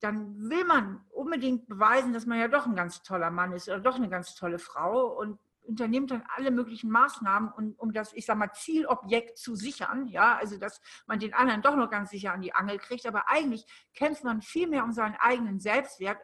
[0.00, 3.80] dann will man unbedingt beweisen, dass man ja doch ein ganz toller Mann ist oder
[3.80, 8.26] doch eine ganz tolle Frau und unternimmt dann alle möglichen Maßnahmen, um, um das, ich
[8.26, 12.32] sag mal, Zielobjekt zu sichern, ja, also dass man den anderen doch noch ganz sicher
[12.32, 16.18] an die Angel kriegt, aber eigentlich kämpft man viel mehr um seinen eigenen Selbstwert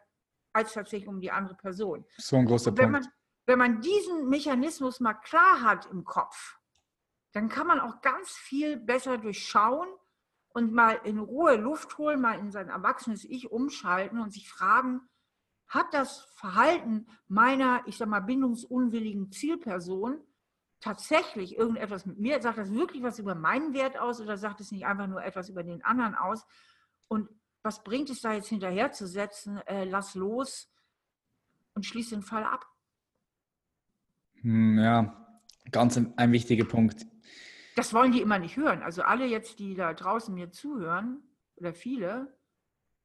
[0.53, 2.05] als tatsächlich um die andere Person.
[2.19, 3.07] So ein großer wenn Punkt.
[3.07, 3.13] Man,
[3.47, 6.59] wenn man diesen Mechanismus mal klar hat im Kopf,
[7.33, 9.89] dann kann man auch ganz viel besser durchschauen
[10.49, 15.09] und mal in Ruhe Luft holen, mal in sein erwachsenes Ich umschalten und sich fragen,
[15.73, 20.21] hat das Verhalten meiner, ich sag mal, bindungsunwilligen Zielperson
[20.81, 22.43] tatsächlich irgendetwas mit mir?
[22.43, 25.49] Sagt das wirklich was über meinen Wert aus oder sagt es nicht einfach nur etwas
[25.49, 26.45] über den anderen aus?
[27.09, 27.31] Und
[27.63, 29.59] was bringt es da jetzt hinterherzusetzen?
[29.67, 30.71] Äh, lass los
[31.75, 32.67] und schließ den Fall ab.
[34.43, 37.07] Hm, ja, ganz ein, ein wichtiger Punkt.
[37.77, 38.83] Das wollen die immer nicht hören.
[38.83, 41.23] Also alle jetzt, die da draußen mir zuhören,
[41.57, 42.37] oder viele,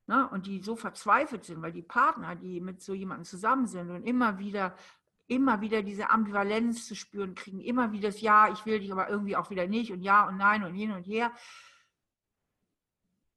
[0.07, 3.89] ne, und die so verzweifelt sind, weil die Partner, die mit so jemandem zusammen sind
[3.89, 4.75] und immer wieder,
[5.27, 9.09] immer wieder diese Ambivalenz zu spüren kriegen, immer wieder das Ja, ich will dich aber
[9.09, 11.31] irgendwie auch wieder nicht und Ja und Nein und hin und her,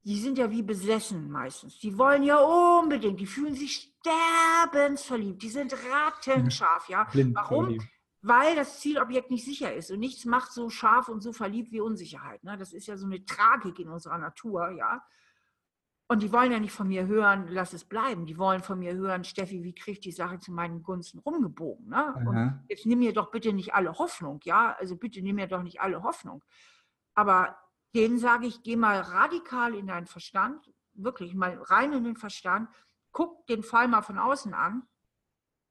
[0.03, 1.79] die sind ja wie besessen meistens.
[1.79, 7.07] Die wollen ja unbedingt, die fühlen sich sterbensverliebt, die sind rattenscharf, ja.
[7.35, 7.79] Warum?
[8.23, 11.81] Weil das Zielobjekt nicht sicher ist und nichts macht so scharf und so verliebt wie
[11.81, 12.45] Unsicherheit.
[12.45, 12.57] Ne?
[12.59, 15.03] Das ist ja so eine Tragik in unserer Natur, ja.
[16.11, 18.27] Und die wollen ja nicht von mir hören, lass es bleiben.
[18.27, 21.89] Die wollen von mir hören, Steffi, wie kriegt die Sache zu meinen Gunsten rumgebogen?
[21.89, 22.15] Ne?
[22.27, 24.75] Und jetzt nimm mir doch bitte nicht alle Hoffnung, ja.
[24.81, 26.43] Also bitte nimm mir doch nicht alle Hoffnung.
[27.15, 27.57] Aber
[27.95, 32.69] denen sage ich, geh mal radikal in deinen Verstand, wirklich mal rein in den Verstand,
[33.13, 34.83] guck den Fall mal von außen an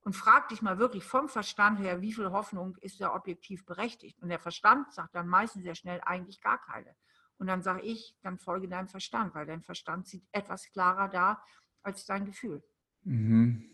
[0.06, 4.22] und frag dich mal wirklich vom Verstand her, wie viel Hoffnung ist der objektiv berechtigt.
[4.22, 6.96] Und der Verstand sagt dann meistens sehr schnell eigentlich gar keine.
[7.40, 11.42] Und dann sage ich, dann folge deinem Verstand, weil dein Verstand sieht etwas klarer da
[11.82, 12.62] als dein Gefühl.
[13.04, 13.66] Mhm.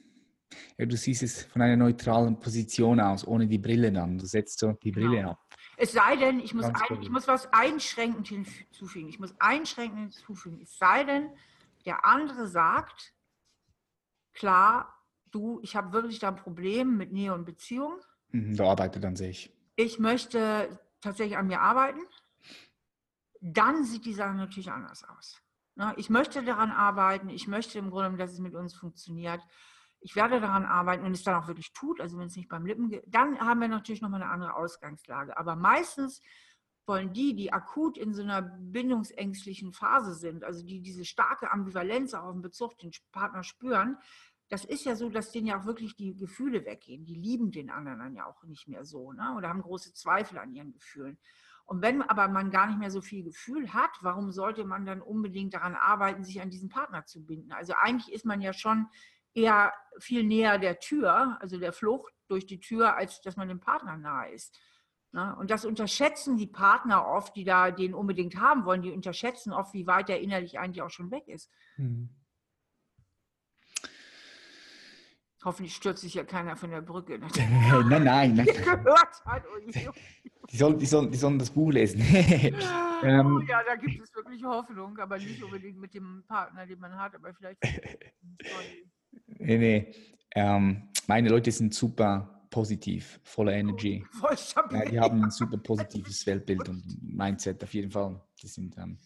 [0.77, 4.19] Ja, du siehst es von einer neutralen Position aus, ohne die Brille dann.
[4.19, 5.31] Du setzt so die Brille genau.
[5.31, 5.39] ab.
[5.77, 9.09] Es sei denn, ich muss, ein, ich muss was einschränkend hinzufügen.
[9.09, 10.61] Ich muss einschränkend hinzufügen.
[10.61, 11.31] Es sei denn,
[11.85, 13.13] der andere sagt,
[14.33, 14.93] klar,
[15.31, 17.99] du, ich habe wirklich da ein Problem mit Nähe und Beziehung.
[18.31, 19.51] Mhm, da arbeitet an sich.
[19.75, 21.99] Ich möchte tatsächlich an mir arbeiten.
[23.53, 25.41] Dann sieht die Sache natürlich anders aus.
[25.75, 27.29] Ne, ich möchte daran arbeiten.
[27.29, 29.41] Ich möchte im Grunde, dass es mit uns funktioniert
[30.05, 32.63] ich werde daran arbeiten und es dann auch wirklich tut, also wenn es nicht beim
[32.63, 35.35] Lippen geht, dann haben wir natürlich nochmal eine andere Ausgangslage.
[35.35, 36.21] Aber meistens
[36.85, 42.13] wollen die, die akut in so einer bindungsängstlichen Phase sind, also die diese starke Ambivalenz
[42.13, 43.97] auch auf den Bezug den Partner spüren,
[44.49, 47.03] das ist ja so, dass denen ja auch wirklich die Gefühle weggehen.
[47.03, 49.33] Die lieben den anderen dann ja auch nicht mehr so ne?
[49.35, 51.17] oder haben große Zweifel an ihren Gefühlen.
[51.65, 55.01] Und wenn aber man gar nicht mehr so viel Gefühl hat, warum sollte man dann
[55.01, 57.51] unbedingt daran arbeiten, sich an diesen Partner zu binden?
[57.51, 58.87] Also eigentlich ist man ja schon
[59.33, 63.59] eher viel näher der Tür, also der Flucht durch die Tür, als dass man dem
[63.59, 64.59] Partner nahe ist.
[65.11, 65.35] Ne?
[65.39, 69.73] Und das unterschätzen die Partner oft, die da den unbedingt haben wollen, die unterschätzen oft,
[69.73, 71.51] wie weit der innerlich eigentlich auch schon weg ist.
[71.77, 72.09] Mhm.
[75.45, 77.19] Hoffentlich stürzt sich ja keiner von der Brücke.
[77.87, 78.33] nein, nein.
[78.33, 78.47] nein.
[79.25, 79.43] Hat.
[80.51, 82.01] Die, soll, die, soll, die sollen das Buch lesen.
[83.03, 86.79] ähm, oh, ja, da gibt es wirklich Hoffnung, aber nicht unbedingt mit dem Partner, den
[86.79, 87.59] man hat, aber vielleicht.
[89.37, 89.95] Nee, nee.
[90.33, 94.03] Ähm, meine Leute sind super positiv, voller Energy.
[94.19, 94.35] Voll
[94.71, 98.19] ja, die haben ein super positives Weltbild und Mindset auf jeden Fall.
[98.41, 98.97] Die sind, ähm,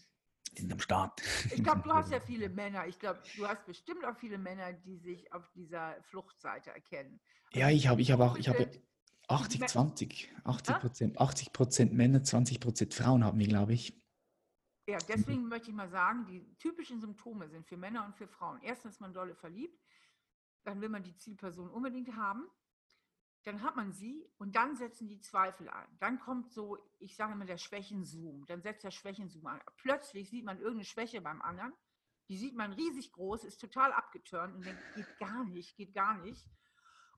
[0.59, 1.21] die sind am Start.
[1.51, 2.87] Ich glaube, du hast ja viele Männer.
[2.87, 7.19] Ich glaube, du hast bestimmt auch viele Männer, die sich auf dieser Fluchtseite erkennen.
[7.53, 8.69] Ja, ich habe ich hab auch, ich habe
[9.27, 13.97] 80, 20, 80 Prozent, 80 Prozent Männer, 20 Prozent Frauen haben wir, glaube ich.
[14.87, 18.59] Ja, deswegen möchte ich mal sagen, die typischen Symptome sind für Männer und für Frauen.
[18.63, 19.79] Erstens ist man dolle verliebt
[20.63, 22.47] dann will man die Zielperson unbedingt haben.
[23.43, 25.87] Dann hat man sie und dann setzen die Zweifel ein.
[25.99, 28.45] Dann kommt so, ich sage immer, der Schwächenzoom.
[28.45, 29.61] Dann setzt der Schwächenzoom an.
[29.77, 31.73] Plötzlich sieht man irgendeine Schwäche beim anderen.
[32.27, 36.17] Die sieht man riesig groß, ist total abgeturnt und denkt, geht gar nicht, geht gar
[36.17, 36.45] nicht.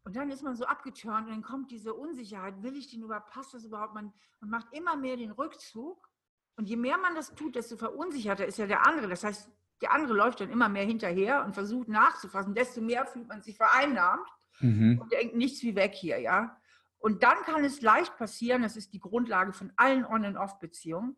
[0.03, 3.29] Und dann ist man so abgeturnt und dann kommt diese Unsicherheit, will ich den überhaupt,
[3.29, 3.93] passt das überhaupt?
[3.93, 6.09] Man, man macht immer mehr den Rückzug.
[6.55, 9.07] Und je mehr man das tut, desto verunsicherter ist ja der andere.
[9.07, 9.49] Das heißt,
[9.81, 12.53] der andere läuft dann immer mehr hinterher und versucht nachzufassen.
[12.53, 14.27] Desto mehr fühlt man sich vereinnahmt
[14.61, 14.99] mhm.
[15.01, 16.57] und denkt nichts wie weg hier, ja.
[16.97, 21.17] Und dann kann es leicht passieren, das ist die Grundlage von allen On- und Off-Beziehungen,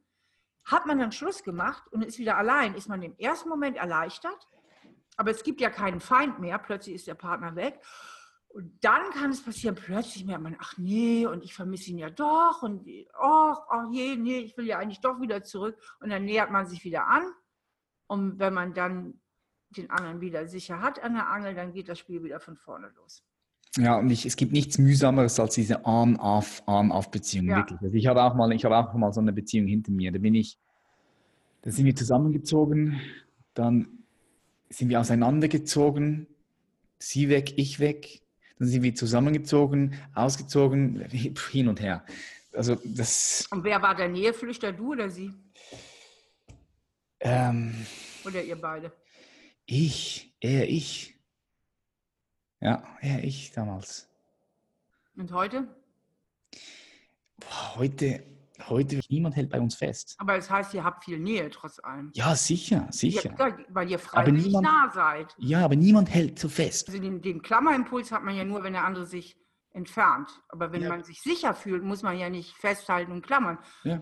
[0.65, 4.47] hat man dann Schluss gemacht und ist wieder allein, ist man im ersten Moment erleichtert,
[5.17, 7.79] aber es gibt ja keinen Feind mehr, plötzlich ist der Partner weg.
[8.47, 12.11] Und dann kann es passieren, plötzlich merkt man, ach nee, und ich vermisse ihn ja
[12.11, 15.75] doch, und ach, ach je, nee, ich will ja eigentlich doch wieder zurück.
[15.99, 17.23] Und dann nähert man sich wieder an.
[18.05, 19.19] Und wenn man dann
[19.69, 22.89] den anderen wieder sicher hat an der Angel, dann geht das Spiel wieder von vorne
[22.95, 23.25] los.
[23.77, 27.57] Ja, und ich, es gibt nichts mühsameres als diese Arm-auf, Arm-auf-Beziehung, ja.
[27.57, 27.79] wirklich.
[27.81, 30.11] Also ich habe auch mal, ich habe auch mal so eine Beziehung hinter mir.
[30.11, 30.57] Da bin ich,
[31.63, 33.01] da sind wir zusammengezogen,
[33.55, 33.87] dann
[34.69, 36.27] sind wir auseinandergezogen,
[36.99, 38.21] sie weg, ich weg,
[38.59, 42.05] dann sind wir zusammengezogen, ausgezogen, hin und her.
[42.53, 43.47] Also das.
[43.49, 45.33] Und wer war der Näheflüchter, du oder sie?
[47.19, 47.73] Ähm,
[48.25, 48.91] oder ihr beide?
[49.65, 51.12] Ich, eher ich.
[52.63, 54.09] Ja, eher ich damals.
[55.17, 55.67] Und heute?
[57.37, 58.23] Boah, heute,
[58.69, 60.15] heute, niemand hält bei uns fest.
[60.17, 62.09] Aber es das heißt, ihr habt viel Nähe trotz allem.
[62.13, 63.35] Ja, sicher, sicher.
[63.37, 65.35] Ja, weil ihr freiwillig niemand, nah seid.
[65.39, 66.87] Ja, aber niemand hält so fest.
[66.87, 69.35] Also den, den, Klammerimpuls hat man ja nur, wenn der andere sich
[69.73, 70.29] entfernt.
[70.47, 70.89] Aber wenn ja.
[70.89, 73.57] man sich sicher fühlt, muss man ja nicht festhalten und klammern.
[73.83, 74.01] Ja.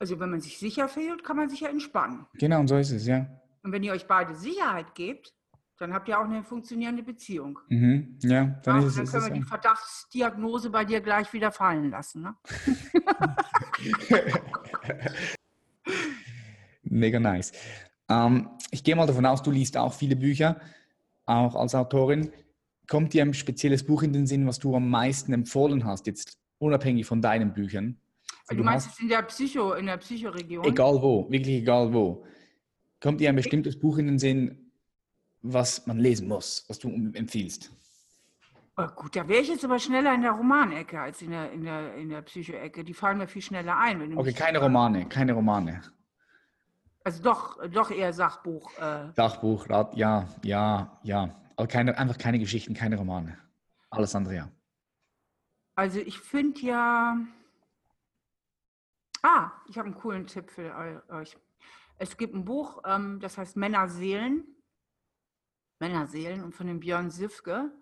[0.00, 2.26] Also wenn man sich sicher fühlt, kann man sich ja entspannen.
[2.34, 3.24] Genau, und so ist es, ja.
[3.62, 5.32] Und wenn ihr euch beide Sicherheit gebt,
[5.78, 7.58] dann habt ihr auch eine funktionierende Beziehung.
[7.68, 11.90] Mhm, ja, dann, ja, ist dann können wir die Verdachtsdiagnose bei dir gleich wieder fallen
[11.90, 12.22] lassen.
[12.22, 12.36] Ne?
[16.84, 17.52] Mega nice.
[18.08, 20.60] Ähm, ich gehe mal davon aus, du liest auch viele Bücher,
[21.24, 22.30] auch als Autorin.
[22.88, 26.38] Kommt dir ein spezielles Buch in den Sinn, was du am meisten empfohlen hast, jetzt
[26.58, 27.96] unabhängig von deinen Büchern?
[28.48, 30.64] Du, du meinst hast, in der Psycho, in der Psychoregion?
[30.64, 32.24] Egal wo, wirklich egal wo.
[33.00, 34.61] Kommt dir ein bestimmtes Buch in den Sinn,
[35.42, 37.70] was man lesen muss, was du empfiehlst?
[38.76, 41.64] Oh, gut, da wäre ich jetzt aber schneller in der Romanecke als in der, in
[41.64, 42.84] der, in der Psychoecke.
[42.84, 44.16] Die fallen mir viel schneller ein.
[44.16, 45.82] okay, keine Romane, keine Romane.
[47.04, 48.72] Also doch, doch eher Sachbuch.
[48.78, 49.12] Äh.
[49.14, 51.34] Sachbuch, Rat, ja, ja, ja.
[51.56, 53.36] Aber keine, einfach keine Geschichten, keine Romane.
[53.90, 54.48] Alles andere ja.
[55.74, 57.18] Also ich finde ja.
[59.22, 61.36] Ah, ich habe einen coolen Tipp für euch.
[61.98, 64.44] Es gibt ein Buch, ähm, das heißt Männerseelen.
[65.82, 67.72] Männerseelen und von dem Björn Sifke.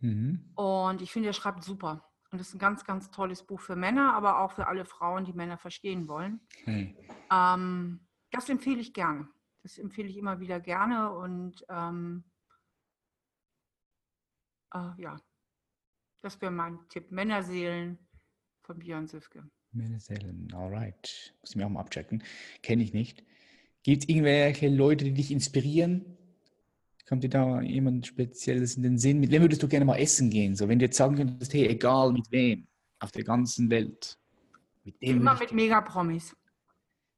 [0.00, 0.52] Mhm.
[0.54, 2.10] Und ich finde, er schreibt super.
[2.30, 5.26] Und das ist ein ganz, ganz tolles Buch für Männer, aber auch für alle Frauen,
[5.26, 6.40] die Männer verstehen wollen.
[6.64, 6.96] Hey.
[7.30, 9.28] Ähm, das empfehle ich gerne.
[9.62, 11.12] Das empfehle ich immer wieder gerne.
[11.12, 12.24] Und ähm,
[14.72, 15.20] äh, ja,
[16.22, 17.10] das wäre mein Tipp.
[17.10, 17.98] Männerseelen
[18.62, 19.48] von Björn Sifke.
[19.72, 21.34] Männerseelen, alright.
[21.42, 22.22] Muss ich mir auch mal abchecken.
[22.62, 23.24] Kenne ich nicht.
[23.82, 26.15] Gibt es irgendwelche Leute, die dich inspirieren?
[27.08, 29.20] Kommt dir da jemand Spezielles in den Sinn?
[29.20, 30.56] Mit wem würdest du gerne mal essen gehen?
[30.56, 32.66] So, wenn du jetzt sagen könntest, hey, egal mit wem,
[32.98, 34.18] auf der ganzen Welt.
[34.82, 36.36] Mit dem Immer mit Megapromis.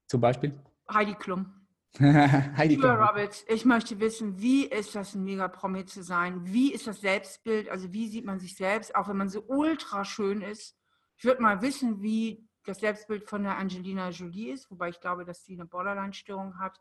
[0.07, 0.53] Zum Beispiel?
[0.93, 1.53] Heidi Klum.
[2.01, 2.91] Heidi Klum.
[2.91, 6.45] Roberts, ich möchte wissen, wie ist das, ein Megapromi zu sein?
[6.45, 7.71] Wie ist das Selbstbild?
[7.71, 10.77] Also wie sieht man sich selbst, auch wenn man so ultra schön ist?
[11.17, 15.25] Ich würde mal wissen, wie das Selbstbild von der Angelina Jolie ist, wobei ich glaube,
[15.25, 16.79] dass sie eine Borderline-Störung hat.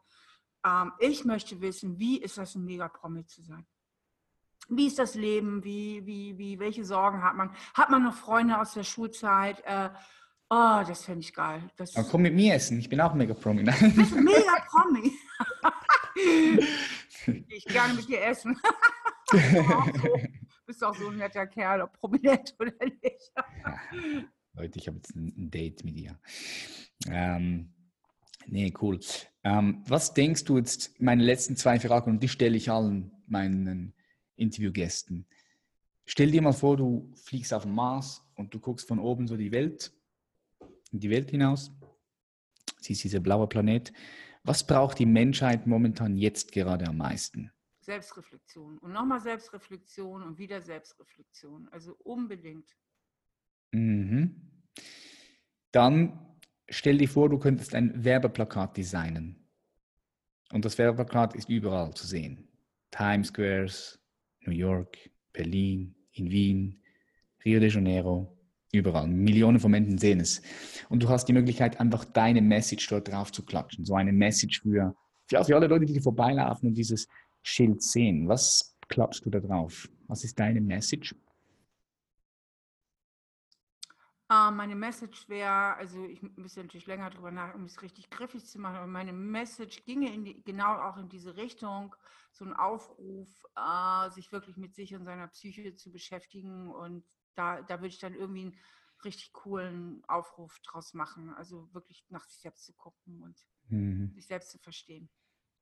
[0.67, 3.65] Ähm, ich möchte wissen, wie ist das, ein Mega-Promi zu sein?
[4.69, 5.63] Wie ist das Leben?
[5.63, 7.55] Wie, wie, wie, welche Sorgen hat man?
[7.73, 9.61] Hat man noch Freunde aus der Schulzeit?
[9.65, 9.89] Äh,
[10.49, 11.69] oh, das fände ich geil.
[11.77, 13.63] Das Aber komm mit mir essen, ich bin auch Mega-Promi.
[13.63, 15.13] Du bist Mega-Promi.
[17.47, 18.59] ich gerne mit dir essen.
[19.31, 19.37] so,
[20.65, 23.31] bist auch so ein netter Kerl, ob prominent oder nicht.
[24.53, 26.19] Leute, ich habe jetzt ein Date mit ihr.
[27.07, 27.73] Ähm,
[28.47, 28.99] nee, cool.
[29.43, 33.93] Ähm, was denkst du jetzt, meine letzten zwei Fragen, und die stelle ich allen meinen
[34.35, 35.27] Interviewgästen.
[36.05, 39.35] Stell dir mal vor, du fliegst auf den Mars und du guckst von oben so
[39.35, 39.91] die Welt,
[40.91, 41.71] die Welt hinaus,
[42.79, 43.91] siehst dieser blaue Planet.
[44.43, 47.51] Was braucht die Menschheit momentan jetzt gerade am meisten?
[47.81, 51.67] Selbstreflexion und nochmal Selbstreflexion und wieder Selbstreflexion.
[51.69, 52.75] Also unbedingt.
[53.71, 54.63] Mhm.
[55.71, 56.26] Dann
[56.69, 59.35] stell dir vor, du könntest ein Werbeplakat designen.
[60.51, 62.47] Und das Werbeplakat ist überall zu sehen.
[62.91, 63.99] Times Squares,
[64.45, 64.97] New York,
[65.33, 66.81] Berlin, in Wien,
[67.43, 68.37] Rio de Janeiro,
[68.71, 69.07] überall.
[69.07, 70.41] Millionen von Menschen sehen es.
[70.89, 73.85] Und du hast die Möglichkeit, einfach deine Message dort drauf zu klatschen.
[73.85, 74.95] So eine Message für,
[75.27, 77.07] für, alle Leute, die vorbeilaufen und dieses
[77.43, 78.27] Schild sehen.
[78.27, 79.89] Was klatschst du da drauf?
[80.07, 81.13] Was ist deine Message?
[84.29, 88.45] Uh, meine Message wäre, also ich müsste natürlich länger drüber nachdenken, um es richtig griffig
[88.45, 91.95] zu machen, aber meine Message ginge in die, genau auch in diese Richtung,
[92.33, 97.05] so ein Aufruf, uh, sich wirklich mit sich und seiner Psyche zu beschäftigen und
[97.35, 98.57] da, da würde ich dann irgendwie einen
[99.05, 101.33] richtig coolen Aufruf draus machen.
[101.35, 103.37] Also wirklich nach sich selbst zu gucken und
[103.69, 104.11] mhm.
[104.13, 105.09] sich selbst zu verstehen.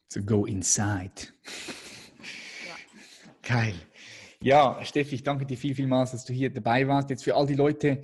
[0.09, 1.33] To go inside.
[2.67, 2.75] Ja.
[3.41, 3.75] Geil.
[4.41, 7.09] Ja, Steffi, ich danke dir viel, vielmals, dass du hier dabei warst.
[7.09, 8.03] Jetzt für all die Leute,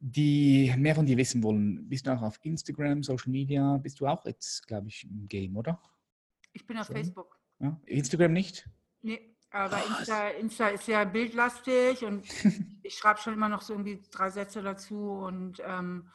[0.00, 3.76] die mehr von dir wissen wollen, bist du auch auf Instagram, Social Media?
[3.78, 5.80] Bist du auch jetzt, glaube ich, im Game, oder?
[6.52, 6.92] Ich bin auf so.
[6.92, 7.38] Facebook.
[7.60, 7.80] Ja.
[7.86, 8.68] Instagram nicht?
[9.02, 12.24] Nee, aber Insta, Insta, ist ja bildlastig und
[12.82, 15.10] ich schreibe schon immer noch so irgendwie drei Sätze dazu.
[15.10, 16.08] Und ähm,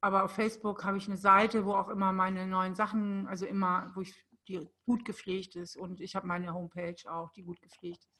[0.00, 3.90] aber auf Facebook habe ich eine Seite, wo auch immer meine neuen Sachen, also immer,
[3.94, 4.14] wo ich
[4.48, 5.76] die gut gepflegt ist.
[5.76, 8.14] Und ich habe meine Homepage auch, die gut gepflegt ist.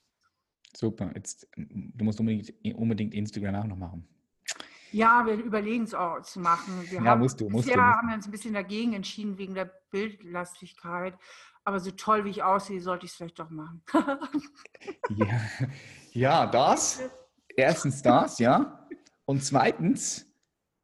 [0.76, 1.12] Super.
[1.14, 4.08] Jetzt, du musst unbedingt, unbedingt Instagram auch noch machen.
[4.95, 6.80] Ja, wir überlegen es auch zu machen.
[6.88, 7.82] Wir ja, haben, musst du, musst bisher du.
[7.82, 11.18] haben wir uns ein bisschen dagegen entschieden wegen der Bildlastigkeit.
[11.64, 13.82] Aber so toll, wie ich aussehe, sollte ich es vielleicht doch machen.
[15.16, 15.40] ja.
[16.12, 17.03] ja, das.
[17.57, 18.86] Erstens das, ja.
[19.24, 20.32] Und zweitens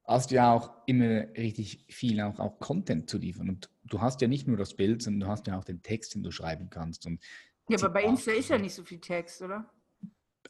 [0.05, 3.49] hast du ja auch immer richtig viel auch, auch Content zu liefern.
[3.49, 6.17] Und du hast ja nicht nur das Bild, sondern du hast ja auch den Text,
[6.17, 7.07] den du schreiben kannst.
[7.07, 7.23] Und
[7.69, 9.71] ja, aber bei Insta ist ja nicht so viel Text, oder?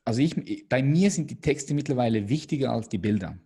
[0.07, 3.39] Also ich, bei mir sind die Texte mittlerweile wichtiger als die Bilder.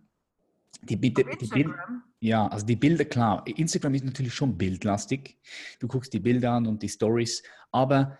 [0.89, 3.43] Die, Bi die Bilder, ja, also die Bilder, klar.
[3.45, 5.37] Instagram ist natürlich schon bildlastig.
[5.79, 7.43] Du guckst die Bilder an und die Stories.
[7.71, 8.17] Aber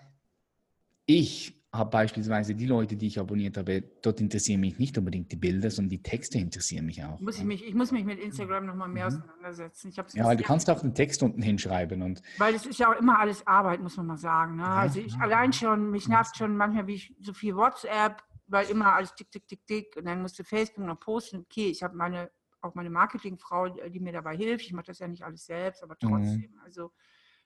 [1.06, 5.36] ich habe beispielsweise die Leute, die ich abonniert habe, dort interessieren mich nicht unbedingt die
[5.36, 7.20] Bilder, sondern die Texte interessieren mich auch.
[7.20, 9.18] Muss ich, mich, ich muss mich mit Instagram nochmal mehr mhm.
[9.18, 9.92] auseinandersetzen.
[10.14, 12.02] ja, weil du kannst auch den Text unten hinschreiben.
[12.02, 14.58] Und weil es ist ja auch immer alles Arbeit, muss man mal sagen.
[14.58, 14.64] Ne?
[14.64, 15.20] Ja, also ich ja.
[15.20, 19.32] allein schon, mich nervt schon manchmal, wie ich so viel WhatsApp, weil immer alles tick,
[19.32, 21.40] tick, tick, tick und dann musste Facebook noch posten.
[21.40, 22.30] Okay, ich habe meine
[22.66, 24.66] auch meine Marketingfrau, die mir dabei hilft.
[24.66, 26.08] Ich mache das ja nicht alles selbst, aber mhm.
[26.08, 26.52] trotzdem.
[26.52, 26.60] Mhm.
[26.64, 26.92] Also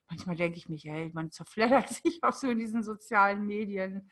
[0.09, 4.09] manchmal denke ich mich, hey, man zerfleddert sich auch so in diesen sozialen Medien.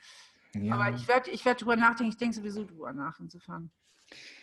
[0.54, 0.76] Ja.
[0.76, 3.20] Aber ich werde ich werd drüber nachdenken, ich denke sowieso drüber nach.
[3.20, 3.72] Insofern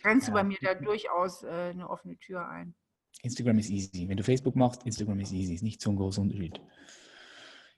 [0.03, 0.33] rennst ja.
[0.33, 2.75] du bei mir da durchaus äh, eine offene Tür ein.
[3.23, 4.07] Instagram ist easy.
[4.07, 5.55] Wenn du Facebook machst, Instagram ist easy.
[5.55, 6.61] Ist nicht so ein großer Unterschied.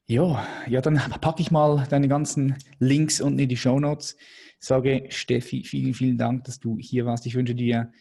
[0.09, 4.15] Jo, ja, dann packe ich mal deine ganzen Links unten in die Show Notes.
[4.59, 7.25] Sage Steffi, vielen, vielen Dank, dass du hier warst.
[7.25, 7.91] Ich wünsche dir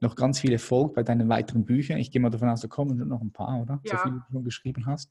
[0.00, 1.98] noch ganz viel Erfolg bei deinen weiteren Büchern.
[1.98, 3.80] Ich gehe mal davon aus, da kommen noch ein paar, oder?
[3.84, 3.96] Ja.
[3.96, 5.10] So viele, die du schon geschrieben hast.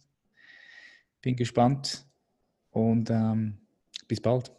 [1.21, 2.05] Bin gespannt
[2.71, 3.57] und ähm,
[4.07, 4.51] bis bald.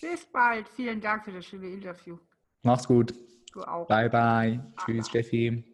[0.00, 0.68] Bis bald.
[0.68, 2.18] Vielen Dank für das schöne Interview.
[2.62, 3.14] Mach's gut.
[3.52, 3.86] Du auch.
[3.88, 4.64] Bye, bye.
[4.76, 5.64] Tschüss, Steffi.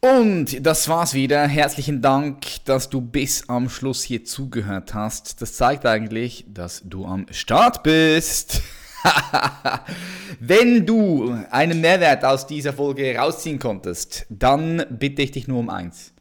[0.00, 1.46] Und das war's wieder.
[1.46, 5.40] Herzlichen Dank, dass du bis am Schluss hier zugehört hast.
[5.40, 8.62] Das zeigt eigentlich, dass du am Start bist.
[10.40, 15.70] Wenn du einen Mehrwert aus dieser Folge rausziehen konntest, dann bitte ich dich nur um
[15.70, 16.12] eins.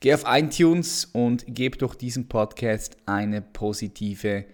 [0.00, 4.44] Geh auf iTunes und gib durch diesen Podcast eine positive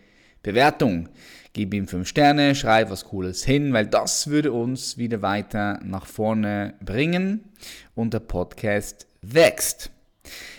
[0.42, 1.08] Bewertung.
[1.52, 6.06] Gib ihm 5 Sterne, schreib was Cooles hin, weil das würde uns wieder weiter nach
[6.06, 7.44] vorne bringen
[7.94, 9.90] und der Podcast wächst.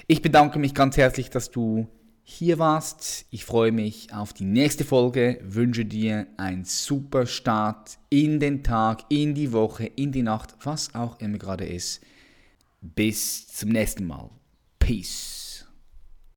[0.08, 1.88] Ich bedanke mich ganz herzlich, dass du
[2.28, 3.28] hier warst.
[3.30, 9.04] Ich freue mich auf die nächste Folge, wünsche dir einen super Start in den Tag,
[9.10, 12.02] in die Woche, in die Nacht, was auch immer gerade ist.
[12.82, 14.30] Bis zum nächsten Mal.
[14.80, 15.35] Peace.